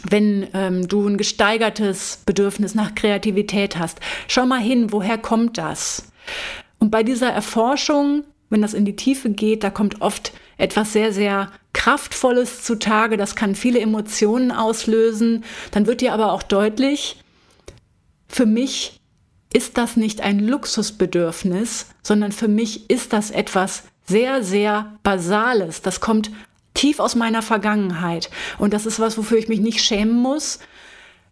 wenn 0.08 0.48
ähm, 0.54 0.88
du 0.88 1.08
ein 1.08 1.18
gesteigertes 1.18 2.20
Bedürfnis 2.24 2.76
nach 2.76 2.94
Kreativität 2.94 3.80
hast, 3.80 4.00
schau 4.28 4.46
mal 4.46 4.62
hin, 4.62 4.92
woher 4.92 5.18
kommt 5.18 5.58
das? 5.58 6.12
Und 6.84 6.92
bei 6.92 7.02
dieser 7.02 7.30
Erforschung, 7.30 8.26
wenn 8.50 8.62
das 8.62 8.74
in 8.74 8.84
die 8.84 8.98
Tiefe 8.98 9.30
geht, 9.30 9.64
da 9.64 9.70
kommt 9.70 10.02
oft 10.02 10.34
etwas 10.58 10.92
sehr, 10.92 11.14
sehr 11.14 11.50
Kraftvolles 11.72 12.62
zutage. 12.62 13.16
Das 13.16 13.38
kann 13.38 13.56
viele 13.56 13.80
Emotionen 13.80 14.52
auslösen. 14.52 15.46
Dann 15.72 15.88
wird 15.88 16.02
dir 16.02 16.12
aber 16.12 16.34
auch 16.34 16.44
deutlich, 16.44 17.24
für 18.28 18.46
mich 18.46 19.00
ist 19.54 19.78
das 19.78 19.96
nicht 19.96 20.20
ein 20.20 20.40
Luxusbedürfnis, 20.40 21.86
sondern 22.02 22.34
für 22.34 22.50
mich 22.50 22.90
ist 22.90 23.14
das 23.14 23.32
etwas 23.32 23.84
sehr, 24.06 24.44
sehr 24.44 24.92
Basales. 25.04 25.84
Das 25.84 26.02
kommt 26.02 26.32
tief 26.74 27.00
aus 27.00 27.16
meiner 27.16 27.44
Vergangenheit. 27.44 28.30
Und 28.58 28.74
das 28.74 28.86
ist 28.86 29.00
was, 29.00 29.18
wofür 29.18 29.38
ich 29.38 29.48
mich 29.48 29.62
nicht 29.62 29.80
schämen 29.80 30.22
muss, 30.22 30.60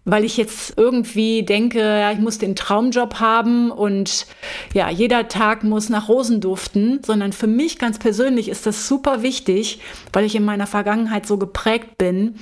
weil 0.04 0.24
ich 0.24 0.38
jetzt 0.38 0.74
irgendwie 0.78 1.44
denke, 1.44 1.80
ja, 1.80 2.12
ich 2.12 2.20
muss 2.20 2.40
den 2.40 2.56
Traumjob 2.56 3.20
haben 3.20 3.72
und 3.72 4.26
ja, 4.74 4.90
jeder 4.90 5.28
Tag 5.28 5.64
muss 5.64 5.90
nach 5.90 6.10
Rosen 6.10 6.42
duften, 6.42 7.02
sondern 7.04 7.34
für 7.34 7.48
mich 7.48 7.78
ganz 7.78 8.00
persönlich 8.00 8.50
ist 8.50 8.66
das 8.66 8.88
super 8.88 9.22
wichtig, 9.22 9.80
weil 10.12 10.26
ich 10.26 10.36
in 10.36 10.46
meiner 10.46 10.68
Vergangenheit 10.68 11.28
so 11.28 11.38
geprägt 11.38 11.98
bin, 11.98 12.36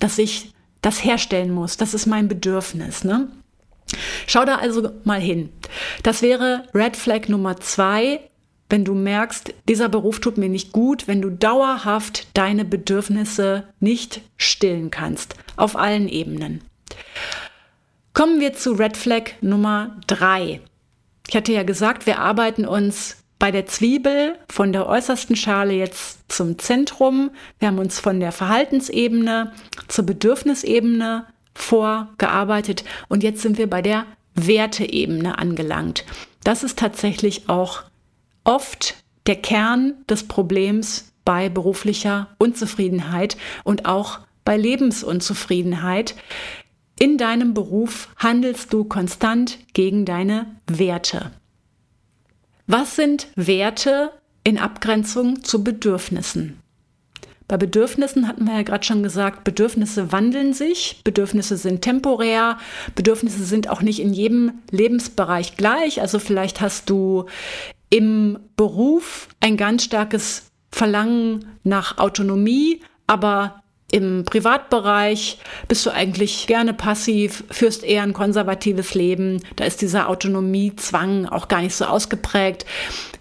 dass 0.00 0.18
ich 0.18 0.52
das 0.82 1.04
herstellen 1.04 1.52
muss. 1.52 1.76
Das 1.76 1.94
ist 1.94 2.06
mein 2.06 2.28
Bedürfnis. 2.28 3.04
Ne? 3.04 3.28
Schau 4.26 4.44
da 4.44 4.56
also 4.56 4.90
mal 5.04 5.20
hin. 5.20 5.50
Das 6.02 6.20
wäre 6.20 6.64
Red 6.74 6.96
Flag 6.96 7.28
Nummer 7.28 7.58
zwei, 7.58 8.20
wenn 8.68 8.84
du 8.84 8.94
merkst, 8.94 9.54
dieser 9.68 9.88
Beruf 9.88 10.20
tut 10.20 10.36
mir 10.36 10.48
nicht 10.48 10.72
gut, 10.72 11.06
wenn 11.06 11.22
du 11.22 11.30
dauerhaft 11.30 12.26
deine 12.34 12.64
Bedürfnisse 12.64 13.68
nicht 13.78 14.22
stillen 14.36 14.90
kannst, 14.90 15.36
auf 15.56 15.76
allen 15.76 16.08
Ebenen. 16.08 16.62
Kommen 18.12 18.40
wir 18.40 18.54
zu 18.54 18.72
Red 18.72 18.96
Flag 18.96 19.32
Nummer 19.40 19.96
drei. 20.06 20.60
Ich 21.28 21.36
hatte 21.36 21.52
ja 21.52 21.62
gesagt, 21.62 22.06
wir 22.06 22.18
arbeiten 22.18 22.64
uns 22.64 23.24
bei 23.38 23.50
der 23.50 23.66
Zwiebel 23.66 24.38
von 24.48 24.72
der 24.72 24.86
äußersten 24.86 25.36
Schale 25.36 25.74
jetzt 25.74 26.20
zum 26.28 26.58
Zentrum. 26.58 27.30
Wir 27.58 27.68
haben 27.68 27.78
uns 27.78 28.00
von 28.00 28.20
der 28.20 28.32
Verhaltensebene 28.32 29.52
zur 29.88 30.06
Bedürfnisebene 30.06 31.26
vorgearbeitet 31.54 32.84
und 33.08 33.22
jetzt 33.22 33.42
sind 33.42 33.58
wir 33.58 33.68
bei 33.68 33.82
der 33.82 34.06
Werteebene 34.34 35.38
angelangt. 35.38 36.04
Das 36.42 36.62
ist 36.62 36.78
tatsächlich 36.78 37.48
auch 37.48 37.82
oft 38.44 38.94
der 39.26 39.36
Kern 39.36 39.94
des 40.08 40.28
Problems 40.28 41.12
bei 41.24 41.48
beruflicher 41.48 42.28
Unzufriedenheit 42.38 43.36
und 43.64 43.86
auch 43.86 44.20
bei 44.44 44.56
Lebensunzufriedenheit. 44.56 46.14
In 46.98 47.18
deinem 47.18 47.54
Beruf 47.54 48.08
handelst 48.16 48.72
du 48.72 48.84
konstant 48.84 49.58
gegen 49.72 50.04
deine 50.04 50.46
Werte. 50.66 51.32
Was 52.66 52.96
sind 52.96 53.28
Werte 53.34 54.12
in 54.44 54.58
Abgrenzung 54.58 55.42
zu 55.42 55.64
Bedürfnissen? 55.64 56.60
Bei 57.46 57.58
Bedürfnissen 57.58 58.26
hatten 58.26 58.46
wir 58.46 58.54
ja 58.54 58.62
gerade 58.62 58.84
schon 58.84 59.02
gesagt, 59.02 59.44
Bedürfnisse 59.44 60.12
wandeln 60.12 60.54
sich, 60.54 61.02
Bedürfnisse 61.04 61.58
sind 61.58 61.82
temporär, 61.82 62.58
Bedürfnisse 62.94 63.44
sind 63.44 63.68
auch 63.68 63.82
nicht 63.82 64.00
in 64.00 64.14
jedem 64.14 64.62
Lebensbereich 64.70 65.56
gleich. 65.56 66.00
Also 66.00 66.18
vielleicht 66.18 66.62
hast 66.62 66.88
du 66.88 67.26
im 67.90 68.38
Beruf 68.56 69.28
ein 69.40 69.58
ganz 69.58 69.84
starkes 69.84 70.50
verlangen 70.72 71.44
nach 71.64 71.98
Autonomie, 71.98 72.80
aber 73.06 73.62
im 73.94 74.24
Privatbereich 74.24 75.38
bist 75.68 75.86
du 75.86 75.90
eigentlich 75.90 76.48
gerne 76.48 76.74
passiv, 76.74 77.44
führst 77.48 77.84
eher 77.84 78.02
ein 78.02 78.12
konservatives 78.12 78.94
Leben. 78.94 79.40
Da 79.54 79.66
ist 79.66 79.82
dieser 79.82 80.08
Autonomiezwang 80.08 81.26
auch 81.26 81.46
gar 81.46 81.62
nicht 81.62 81.76
so 81.76 81.84
ausgeprägt. 81.84 82.66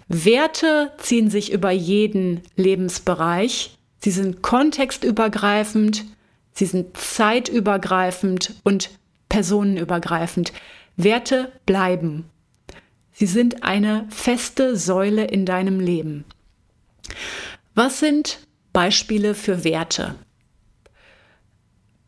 Werte 0.07 0.91
ziehen 0.97 1.29
sich 1.29 1.51
über 1.51 1.69
jeden 1.69 2.41
Lebensbereich. 2.55 3.77
Sie 3.99 4.09
sind 4.09 4.41
kontextübergreifend, 4.41 6.05
sie 6.53 6.65
sind 6.65 6.97
zeitübergreifend 6.97 8.55
und 8.63 8.89
personenübergreifend. 9.29 10.53
Werte 10.97 11.51
bleiben. 11.67 12.25
Sie 13.11 13.27
sind 13.27 13.61
eine 13.61 14.07
feste 14.09 14.75
Säule 14.75 15.25
in 15.25 15.45
deinem 15.45 15.79
Leben. 15.79 16.25
Was 17.75 17.99
sind 17.99 18.39
Beispiele 18.73 19.35
für 19.35 19.63
Werte? 19.63 20.15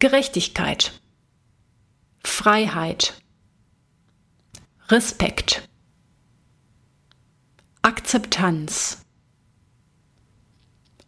Gerechtigkeit, 0.05 1.01
Freiheit, 2.23 3.15
Respekt, 4.89 5.67
Akzeptanz, 7.81 9.01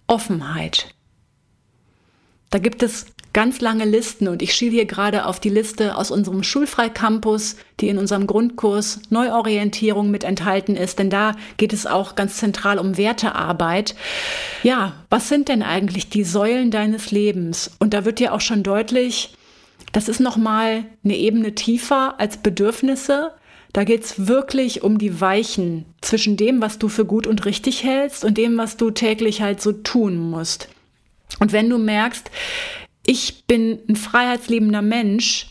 Offenheit. 0.07 0.95
Da 2.49 2.57
gibt 2.57 2.81
es 2.81 3.05
ganz 3.37 3.61
lange 3.61 3.85
Listen 3.85 4.27
und 4.27 4.41
ich 4.41 4.55
schiele 4.55 4.71
hier 4.71 4.85
gerade 4.85 5.27
auf 5.27 5.39
die 5.39 5.51
Liste 5.51 5.95
aus 5.95 6.09
unserem 6.09 6.41
Schulfreicampus, 6.41 7.57
die 7.79 7.87
in 7.87 7.99
unserem 7.99 8.25
Grundkurs 8.25 8.99
Neuorientierung 9.11 10.09
mit 10.09 10.23
enthalten 10.23 10.75
ist, 10.75 10.97
denn 10.97 11.11
da 11.11 11.35
geht 11.57 11.71
es 11.71 11.85
auch 11.85 12.15
ganz 12.15 12.37
zentral 12.37 12.79
um 12.79 12.97
Wertearbeit. 12.97 13.93
Ja, 14.63 14.93
was 15.11 15.29
sind 15.29 15.49
denn 15.49 15.61
eigentlich 15.61 16.09
die 16.09 16.23
Säulen 16.23 16.71
deines 16.71 17.11
Lebens? 17.11 17.69
Und 17.77 17.93
da 17.93 18.05
wird 18.05 18.17
dir 18.17 18.33
auch 18.33 18.41
schon 18.41 18.63
deutlich, 18.63 19.35
das 19.91 20.09
ist 20.09 20.19
nochmal 20.19 20.85
eine 21.03 21.15
Ebene 21.15 21.53
tiefer 21.53 22.19
als 22.19 22.37
Bedürfnisse. 22.37 23.33
Da 23.71 23.83
geht 23.83 24.03
es 24.03 24.27
wirklich 24.27 24.81
um 24.81 24.97
die 24.97 25.21
Weichen 25.21 25.85
zwischen 26.01 26.37
dem, 26.37 26.59
was 26.59 26.79
du 26.79 26.89
für 26.89 27.05
gut 27.05 27.27
und 27.27 27.45
richtig 27.45 27.83
hältst 27.83 28.25
und 28.25 28.39
dem, 28.39 28.57
was 28.57 28.77
du 28.77 28.89
täglich 28.89 29.43
halt 29.43 29.61
so 29.61 29.73
tun 29.73 30.17
musst. 30.17 30.69
Und 31.39 31.51
wenn 31.51 31.69
du 31.69 31.77
merkst, 31.77 32.31
ich 33.07 33.45
bin 33.45 33.79
ein 33.89 33.95
freiheitsliebender 33.95 34.83
Mensch 34.83 35.47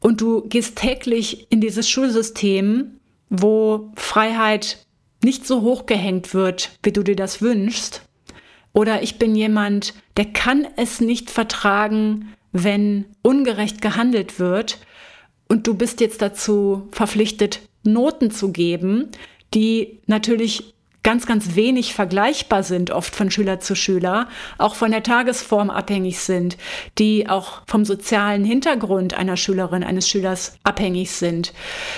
und 0.00 0.20
du 0.20 0.42
gehst 0.48 0.76
täglich 0.76 1.46
in 1.50 1.60
dieses 1.60 1.88
Schulsystem, 1.88 2.98
wo 3.30 3.92
Freiheit 3.94 4.84
nicht 5.22 5.46
so 5.46 5.62
hoch 5.62 5.86
gehängt 5.86 6.34
wird, 6.34 6.70
wie 6.82 6.92
du 6.92 7.04
dir 7.04 7.16
das 7.16 7.40
wünschst, 7.40 8.02
oder 8.76 9.02
ich 9.02 9.18
bin 9.18 9.34
jemand, 9.34 9.94
der 10.18 10.26
kann 10.26 10.66
es 10.76 11.00
nicht 11.00 11.30
vertragen, 11.30 12.34
wenn 12.52 13.06
ungerecht 13.22 13.80
gehandelt 13.80 14.38
wird. 14.38 14.80
Und 15.48 15.66
du 15.66 15.72
bist 15.72 16.02
jetzt 16.02 16.20
dazu 16.20 16.86
verpflichtet, 16.90 17.62
Noten 17.84 18.30
zu 18.30 18.52
geben, 18.52 19.08
die 19.54 20.00
natürlich 20.06 20.74
ganz, 21.06 21.24
ganz 21.24 21.54
wenig 21.54 21.94
vergleichbar 21.94 22.64
sind, 22.64 22.90
oft 22.90 23.14
von 23.14 23.30
Schüler 23.30 23.60
zu 23.60 23.76
Schüler, 23.76 24.28
auch 24.58 24.74
von 24.74 24.90
der 24.90 25.04
Tagesform 25.04 25.70
abhängig 25.70 26.18
sind, 26.18 26.56
die 26.98 27.28
auch 27.28 27.62
vom 27.68 27.84
sozialen 27.84 28.44
Hintergrund 28.44 29.14
einer 29.14 29.36
Schülerin, 29.36 29.84
eines 29.84 30.08
Schülers 30.08 30.58
abhängig 30.64 31.12
sind. 31.12 31.52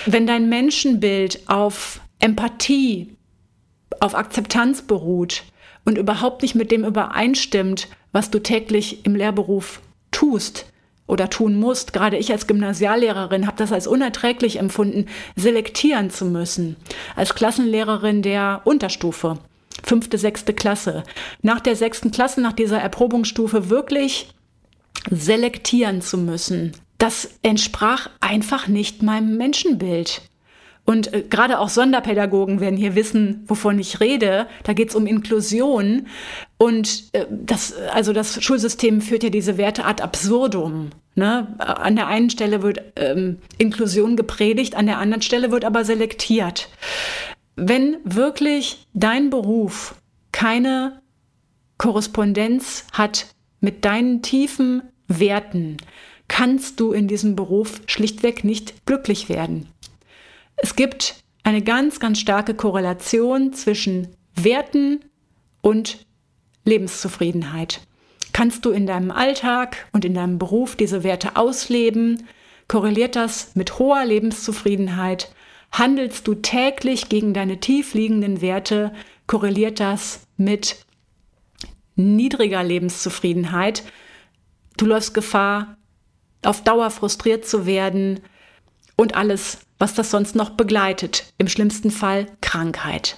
Wenn 0.05 0.27
dein 0.27 0.47
Menschenbild 0.47 1.49
auf 1.49 2.01
Empathie, 2.19 3.09
auf 3.99 4.13
Akzeptanz 4.13 4.83
beruht 4.83 5.41
und 5.85 5.97
überhaupt 5.97 6.43
nicht 6.43 6.53
mit 6.53 6.69
dem 6.69 6.85
übereinstimmt, 6.85 7.87
was 8.11 8.29
du 8.29 8.37
täglich 8.37 9.07
im 9.07 9.15
Lehrberuf 9.15 9.81
tust, 10.11 10.71
oder 11.09 11.29
tun 11.29 11.55
musst. 11.59 11.91
Gerade 11.91 12.17
ich 12.17 12.31
als 12.31 12.47
Gymnasiallehrerin 12.47 13.47
habe 13.47 13.57
das 13.57 13.71
als 13.71 13.87
unerträglich 13.87 14.59
empfunden, 14.59 15.07
selektieren 15.35 16.09
zu 16.09 16.25
müssen. 16.25 16.75
Als 17.15 17.35
Klassenlehrerin 17.35 18.21
der 18.21 18.61
Unterstufe, 18.63 19.39
fünfte, 19.83 20.17
sechste 20.17 20.53
Klasse. 20.53 21.03
Nach 21.41 21.59
der 21.59 21.75
sechsten 21.75 22.11
Klasse, 22.11 22.41
nach 22.41 22.53
dieser 22.53 22.79
Erprobungsstufe 22.79 23.69
wirklich 23.69 24.29
selektieren 25.09 26.01
zu 26.01 26.17
müssen. 26.17 26.73
Das 26.97 27.29
entsprach 27.41 28.09
einfach 28.19 28.67
nicht 28.67 29.01
meinem 29.01 29.37
Menschenbild. 29.37 30.21
Und 30.85 31.13
äh, 31.13 31.23
gerade 31.29 31.59
auch 31.59 31.69
Sonderpädagogen 31.69 32.59
werden 32.59 32.75
hier 32.75 32.95
wissen, 32.95 33.43
wovon 33.47 33.79
ich 33.79 33.99
rede. 33.99 34.47
Da 34.63 34.73
geht 34.73 34.89
es 34.89 34.95
um 34.95 35.05
Inklusion. 35.05 36.07
Und 36.61 37.05
äh, 37.13 37.25
das, 37.31 37.73
also 37.73 38.11
das 38.11 38.43
Schulsystem 38.43 39.01
führt 39.01 39.23
ja 39.23 39.29
diese 39.29 39.57
Werte 39.57 39.85
ad 39.85 40.03
absurdum. 40.03 40.89
Ne? 41.15 41.55
An 41.57 41.95
der 41.95 42.07
einen 42.07 42.29
Stelle 42.29 42.61
wird 42.61 42.81
ähm, 42.97 43.37
Inklusion 43.57 44.17
gepredigt, 44.17 44.75
an 44.75 44.85
der 44.85 44.97
anderen 44.97 45.21
Stelle 45.21 45.51
wird 45.51 45.63
aber 45.63 45.85
selektiert. 45.85 46.69
Wenn 47.55 47.97
wirklich 48.03 48.85
dein 48.93 49.29
Beruf 49.29 49.95
keine 50.33 51.01
Korrespondenz 51.77 52.85
hat 52.91 53.27
mit 53.61 53.85
deinen 53.85 54.21
tiefen 54.21 54.83
Werten, 55.07 55.77
kannst 56.27 56.79
du 56.81 56.91
in 56.91 57.07
diesem 57.07 57.37
Beruf 57.37 57.81
schlichtweg 57.87 58.43
nicht 58.43 58.85
glücklich 58.85 59.29
werden. 59.29 59.69
Es 60.57 60.75
gibt 60.75 61.23
eine 61.43 61.61
ganz, 61.61 62.01
ganz 62.01 62.19
starke 62.19 62.53
Korrelation 62.53 63.53
zwischen 63.53 64.09
Werten 64.35 64.99
und 65.61 66.05
Lebenszufriedenheit. 66.65 67.81
Kannst 68.33 68.65
du 68.65 68.71
in 68.71 68.85
deinem 68.85 69.11
Alltag 69.11 69.87
und 69.91 70.05
in 70.05 70.13
deinem 70.13 70.37
Beruf 70.37 70.75
diese 70.75 71.03
Werte 71.03 71.35
ausleben? 71.35 72.27
Korreliert 72.67 73.15
das 73.15 73.55
mit 73.55 73.79
hoher 73.79 74.05
Lebenszufriedenheit? 74.05 75.33
Handelst 75.71 76.27
du 76.27 76.35
täglich 76.35 77.09
gegen 77.09 77.33
deine 77.33 77.59
tief 77.59 77.93
liegenden 77.93 78.41
Werte? 78.41 78.93
Korreliert 79.27 79.79
das 79.79 80.27
mit 80.37 80.85
niedriger 81.95 82.63
Lebenszufriedenheit? 82.63 83.83
Du 84.77 84.85
läufst 84.85 85.13
Gefahr, 85.13 85.77
auf 86.43 86.63
Dauer 86.63 86.89
frustriert 86.89 87.45
zu 87.45 87.65
werden 87.65 88.21
und 88.95 89.15
alles 89.15 89.59
was 89.79 89.93
das 89.93 90.11
sonst 90.11 90.35
noch 90.35 90.51
begleitet. 90.51 91.33
Im 91.37 91.47
schlimmsten 91.47 91.89
Fall 91.89 92.27
Krankheit. 92.41 93.17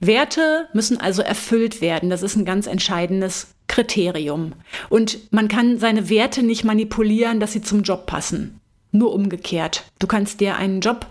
Werte 0.00 0.68
müssen 0.72 1.00
also 1.00 1.22
erfüllt 1.22 1.80
werden. 1.80 2.10
Das 2.10 2.22
ist 2.22 2.36
ein 2.36 2.44
ganz 2.44 2.66
entscheidendes 2.66 3.48
Kriterium. 3.68 4.52
Und 4.88 5.32
man 5.32 5.48
kann 5.48 5.78
seine 5.78 6.08
Werte 6.08 6.42
nicht 6.42 6.64
manipulieren, 6.64 7.40
dass 7.40 7.52
sie 7.52 7.62
zum 7.62 7.82
Job 7.82 8.06
passen. 8.06 8.60
Nur 8.92 9.12
umgekehrt. 9.12 9.84
Du 9.98 10.06
kannst 10.06 10.40
dir 10.40 10.56
einen 10.56 10.80
Job 10.80 11.06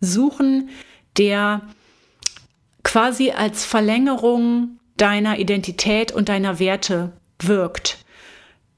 suchen, 0.00 0.70
der 1.16 1.62
quasi 2.82 3.30
als 3.30 3.64
Verlängerung 3.64 4.78
deiner 4.96 5.38
Identität 5.38 6.12
und 6.12 6.28
deiner 6.28 6.58
Werte 6.58 7.12
wirkt. 7.40 7.98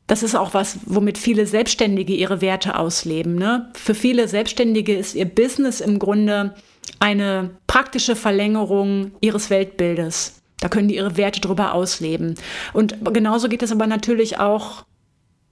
Das 0.06 0.24
ist 0.24 0.34
auch 0.34 0.54
was, 0.54 0.80
womit 0.86 1.18
viele 1.18 1.46
Selbstständige 1.46 2.14
ihre 2.14 2.40
Werte 2.40 2.76
ausleben. 2.76 3.36
Ne? 3.36 3.70
Für 3.74 3.94
viele 3.94 4.26
Selbstständige 4.26 4.94
ist 4.94 5.14
ihr 5.14 5.24
Business 5.24 5.80
im 5.80 6.00
Grunde 6.00 6.54
eine 6.98 7.50
praktische 7.66 8.16
Verlängerung 8.16 9.12
ihres 9.20 9.50
Weltbildes. 9.50 10.42
Da 10.60 10.68
können 10.68 10.88
die 10.88 10.96
ihre 10.96 11.16
Werte 11.16 11.40
drüber 11.40 11.72
ausleben. 11.72 12.34
Und 12.72 12.96
genauso 13.12 13.48
geht 13.48 13.62
es 13.62 13.72
aber 13.72 13.86
natürlich 13.86 14.38
auch 14.38 14.84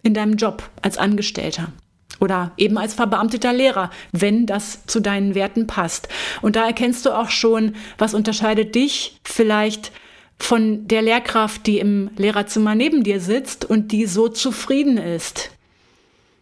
in 0.02 0.14
deinem 0.14 0.36
Job 0.36 0.68
als 0.82 0.98
Angestellter 0.98 1.72
oder 2.20 2.52
eben 2.56 2.78
als 2.78 2.94
verbeamteter 2.94 3.52
Lehrer, 3.52 3.90
wenn 4.12 4.46
das 4.46 4.86
zu 4.86 5.00
deinen 5.00 5.34
Werten 5.34 5.66
passt. 5.66 6.08
Und 6.42 6.56
da 6.56 6.66
erkennst 6.66 7.06
du 7.06 7.16
auch 7.16 7.30
schon, 7.30 7.74
was 7.96 8.14
unterscheidet 8.14 8.74
dich 8.74 9.20
vielleicht 9.24 9.92
von 10.38 10.86
der 10.86 11.02
Lehrkraft, 11.02 11.66
die 11.66 11.78
im 11.78 12.10
Lehrerzimmer 12.16 12.74
neben 12.74 13.02
dir 13.02 13.20
sitzt 13.20 13.64
und 13.64 13.92
die 13.92 14.06
so 14.06 14.28
zufrieden 14.28 14.98
ist. 14.98 15.50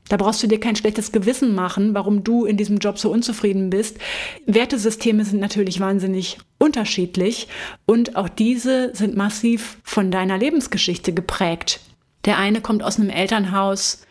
Da 0.09 0.17
brauchst 0.17 0.43
du 0.43 0.47
dir 0.47 0.61
kein 0.61 0.77
schlechtes 0.77 1.13
Gewissen 1.13 1.55
machen, 1.55 1.95
warum 1.95 2.23
du 2.23 2.45
in 2.45 2.57
diesem 2.57 2.79
Job 2.79 2.99
so 2.99 3.11
unzufrieden 3.11 3.71
bist. 3.71 3.99
Wertesysteme 4.47 5.25
sind 5.25 5.41
natürlich 5.41 5.81
wahnsinnig 5.81 6.39
unterschiedlich 6.59 7.49
und 7.87 8.17
auch 8.17 8.29
diese 8.29 8.95
sind 8.95 9.17
massiv 9.17 9.79
von 9.83 10.11
deiner 10.11 10.39
Lebensgeschichte 10.39 11.13
geprägt. 11.13 11.81
Der 12.25 12.39
eine 12.39 12.61
kommt 12.61 12.83
aus 12.83 12.99
einem 12.99 13.11
Elternhaus, 13.11 14.03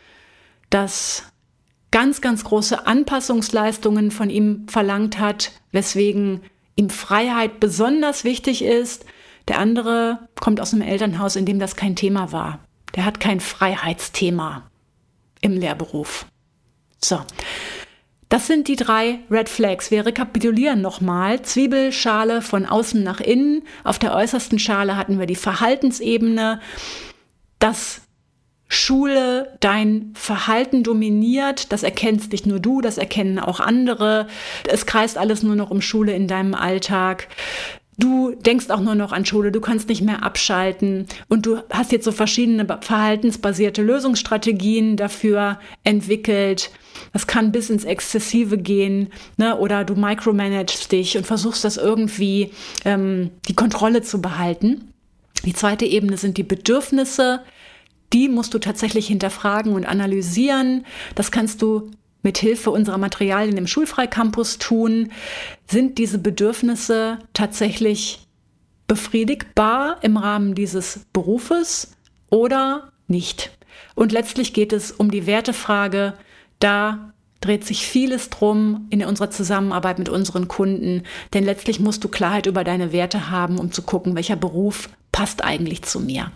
das 0.69 1.23
ganz, 1.91 2.19
ganz 2.19 2.43
große 2.43 2.85
Anpassungsleistungen 2.85 4.11
von 4.11 4.29
ihm 4.29 4.67
verlangt 4.67 5.19
hat, 5.19 5.51
weswegen 5.71 6.41
ihm 6.75 6.89
Freiheit 6.89 7.59
besonders 7.61 8.23
wichtig 8.25 8.63
ist 8.63 9.05
der 9.47 9.59
andere 9.59 10.27
kommt 10.39 10.59
aus 10.59 10.73
einem 10.73 10.81
Elternhaus, 10.81 11.35
in 11.35 11.45
dem 11.45 11.59
das 11.59 11.75
kein 11.75 11.95
Thema 11.95 12.31
war. 12.31 12.59
Der 12.95 13.05
hat 13.05 13.19
kein 13.19 13.39
Freiheitsthema 13.39 14.63
im 15.45 15.53
Lehrberuf. 15.53 16.25
So. 17.03 17.21
Das 18.29 18.47
sind 18.47 18.67
die 18.67 18.75
drei 18.75 19.19
Red 19.29 19.47
Flags. 19.47 19.91
Wir 19.91 20.07
rekapitulieren 20.07 20.81
nochmal. 20.81 21.43
Zwiebelschale 21.43 22.41
von 22.41 22.65
außen 22.65 23.03
nach 23.03 23.21
innen. 23.21 23.61
Auf 23.83 23.99
der 23.99 24.15
äußersten 24.15 24.57
Schale 24.57 24.97
hatten 24.97 25.19
wir 25.19 25.27
die 25.27 25.35
Verhaltensebene. 25.35 26.59
Das 27.59 28.01
Schule 28.67 29.55
dein 29.59 30.11
Verhalten 30.15 30.81
dominiert, 30.81 31.71
das 31.71 31.83
erkennst 31.83 32.31
nicht 32.31 32.47
nur 32.47 32.59
du, 32.59 32.81
das 32.81 32.97
erkennen 32.97 33.37
auch 33.37 33.59
andere. 33.59 34.25
Es 34.67 34.87
kreist 34.87 35.19
alles 35.19 35.43
nur 35.43 35.55
noch 35.55 35.69
um 35.69 35.81
Schule 35.81 36.13
in 36.13 36.27
deinem 36.27 36.55
Alltag. 36.55 37.27
Du 37.97 38.35
denkst 38.35 38.69
auch 38.69 38.81
nur 38.81 38.95
noch 38.95 39.13
an 39.13 39.25
Schule, 39.25 39.51
du 39.51 39.61
kannst 39.61 39.87
nicht 39.87 40.01
mehr 40.01 40.23
abschalten 40.23 41.07
und 41.29 41.45
du 41.45 41.59
hast 41.69 41.93
jetzt 41.93 42.03
so 42.03 42.11
verschiedene 42.11 42.65
verhaltensbasierte 42.81 43.81
Lösungsstrategien 43.81 44.97
dafür 44.97 45.59
entwickelt. 45.85 46.71
Das 47.13 47.25
kann 47.25 47.53
bis 47.53 47.69
ins 47.69 47.85
Exzessive 47.85 48.57
gehen, 48.57 49.13
ne? 49.37 49.57
oder 49.57 49.85
du 49.85 49.95
micromanagst 49.95 50.91
dich 50.91 51.17
und 51.17 51.25
versuchst 51.25 51.63
das 51.63 51.77
irgendwie 51.77 52.51
ähm, 52.83 53.31
die 53.47 53.55
Kontrolle 53.55 54.01
zu 54.01 54.21
behalten. 54.21 54.91
Die 55.45 55.53
zweite 55.53 55.85
Ebene 55.85 56.17
sind 56.17 56.37
die 56.37 56.43
Bedürfnisse. 56.43 57.41
Die 58.11 58.27
musst 58.27 58.53
du 58.53 58.59
tatsächlich 58.59 59.07
hinterfragen 59.07 59.73
und 59.73 59.85
analysieren. 59.85 60.85
Das 61.15 61.31
kannst 61.31 61.61
du 61.61 61.91
mit 62.25 62.39
Hilfe 62.39 62.71
unserer 62.71 62.97
Materialien 62.97 63.55
im 63.55 63.67
Schulfreicampus 63.67 64.57
tun. 64.57 65.11
Sind 65.69 65.97
diese 65.99 66.17
Bedürfnisse 66.17 67.19
tatsächlich 67.33 68.27
befriedigbar 68.87 69.97
im 70.01 70.17
Rahmen 70.17 70.55
dieses 70.55 71.05
Berufes 71.13 71.95
oder 72.29 72.91
nicht? 73.07 73.51
Und 73.93 74.11
letztlich 74.11 74.53
geht 74.53 74.73
es 74.73 74.91
um 74.91 75.11
die 75.11 75.27
Wertefrage. 75.27 76.15
Da 76.59 77.13
dreht 77.41 77.63
sich 77.63 77.85
vieles 77.85 78.31
drum 78.31 78.87
in 78.89 79.05
unserer 79.05 79.29
Zusammenarbeit 79.29 79.99
mit 79.99 80.09
unseren 80.09 80.47
Kunden, 80.47 81.03
denn 81.33 81.43
letztlich 81.43 81.79
musst 81.79 82.03
du 82.03 82.07
Klarheit 82.07 82.47
über 82.47 82.63
deine 82.63 82.91
Werte 82.91 83.29
haben, 83.29 83.59
um 83.59 83.71
zu 83.71 83.83
gucken, 83.83 84.15
welcher 84.15 84.35
Beruf 84.35 84.89
passt 85.11 85.43
eigentlich 85.43 85.83
zu 85.83 85.99
mir. 85.99 86.31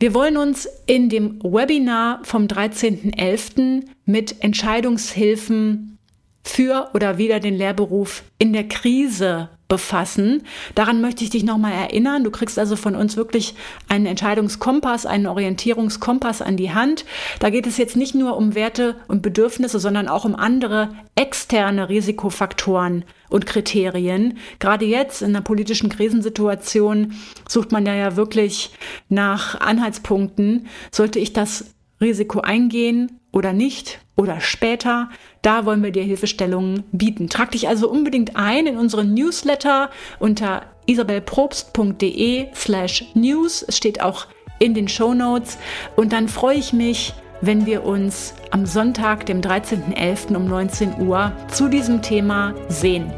Wir 0.00 0.14
wollen 0.14 0.36
uns 0.36 0.68
in 0.86 1.08
dem 1.08 1.42
Webinar 1.42 2.20
vom 2.22 2.44
13.11. 2.46 3.84
mit 4.04 4.44
Entscheidungshilfen 4.44 5.98
für 6.44 6.90
oder 6.94 7.18
wieder 7.18 7.40
den 7.40 7.54
Lehrberuf 7.54 8.22
in 8.38 8.52
der 8.52 8.68
Krise 8.68 9.50
befassen. 9.68 10.44
Daran 10.74 11.00
möchte 11.00 11.22
ich 11.22 11.30
dich 11.30 11.44
nochmal 11.44 11.72
erinnern. 11.72 12.24
Du 12.24 12.30
kriegst 12.30 12.58
also 12.58 12.74
von 12.74 12.96
uns 12.96 13.16
wirklich 13.16 13.54
einen 13.88 14.06
Entscheidungskompass, 14.06 15.04
einen 15.06 15.26
Orientierungskompass 15.26 16.42
an 16.42 16.56
die 16.56 16.72
Hand. 16.72 17.04
Da 17.38 17.50
geht 17.50 17.66
es 17.66 17.76
jetzt 17.76 17.94
nicht 17.94 18.14
nur 18.14 18.36
um 18.36 18.54
Werte 18.54 18.96
und 19.06 19.22
Bedürfnisse, 19.22 19.78
sondern 19.78 20.08
auch 20.08 20.24
um 20.24 20.34
andere 20.34 20.90
externe 21.14 21.90
Risikofaktoren 21.90 23.04
und 23.28 23.44
Kriterien. 23.44 24.38
Gerade 24.58 24.86
jetzt 24.86 25.20
in 25.20 25.28
einer 25.28 25.42
politischen 25.42 25.90
Krisensituation 25.90 27.14
sucht 27.46 27.70
man 27.70 27.84
ja, 27.84 27.94
ja 27.94 28.16
wirklich 28.16 28.70
nach 29.10 29.60
Anhaltspunkten. 29.60 30.66
Sollte 30.90 31.18
ich 31.18 31.34
das 31.34 31.74
Risiko 32.00 32.40
eingehen 32.40 33.20
oder 33.32 33.52
nicht 33.52 34.00
oder 34.18 34.40
später? 34.40 35.08
Da 35.40 35.64
wollen 35.64 35.82
wir 35.82 35.92
dir 35.92 36.02
Hilfestellungen 36.02 36.84
bieten. 36.92 37.30
Trag 37.30 37.52
dich 37.52 37.68
also 37.68 37.88
unbedingt 37.88 38.36
ein 38.36 38.66
in 38.66 38.76
unseren 38.76 39.14
Newsletter 39.14 39.88
unter 40.18 40.62
isabelprobst.de 40.86 42.48
slash 42.54 43.04
news. 43.14 43.64
Es 43.66 43.78
steht 43.78 44.02
auch 44.02 44.26
in 44.58 44.74
den 44.74 44.88
Show 44.88 45.14
Notes. 45.14 45.56
Und 45.96 46.12
dann 46.12 46.28
freue 46.28 46.58
ich 46.58 46.72
mich, 46.72 47.14
wenn 47.40 47.64
wir 47.64 47.84
uns 47.84 48.34
am 48.50 48.66
Sonntag, 48.66 49.26
dem 49.26 49.40
13.11. 49.40 50.34
um 50.34 50.46
19 50.46 51.00
Uhr 51.06 51.32
zu 51.48 51.68
diesem 51.68 52.02
Thema 52.02 52.54
sehen. 52.68 53.12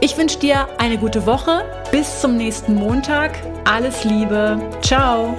Ich 0.00 0.16
wünsche 0.16 0.38
dir 0.38 0.68
eine 0.78 0.96
gute 0.96 1.26
Woche. 1.26 1.64
Bis 1.90 2.20
zum 2.20 2.36
nächsten 2.36 2.74
Montag. 2.74 3.32
Alles 3.64 4.04
Liebe. 4.04 4.58
Ciao. 4.80 5.36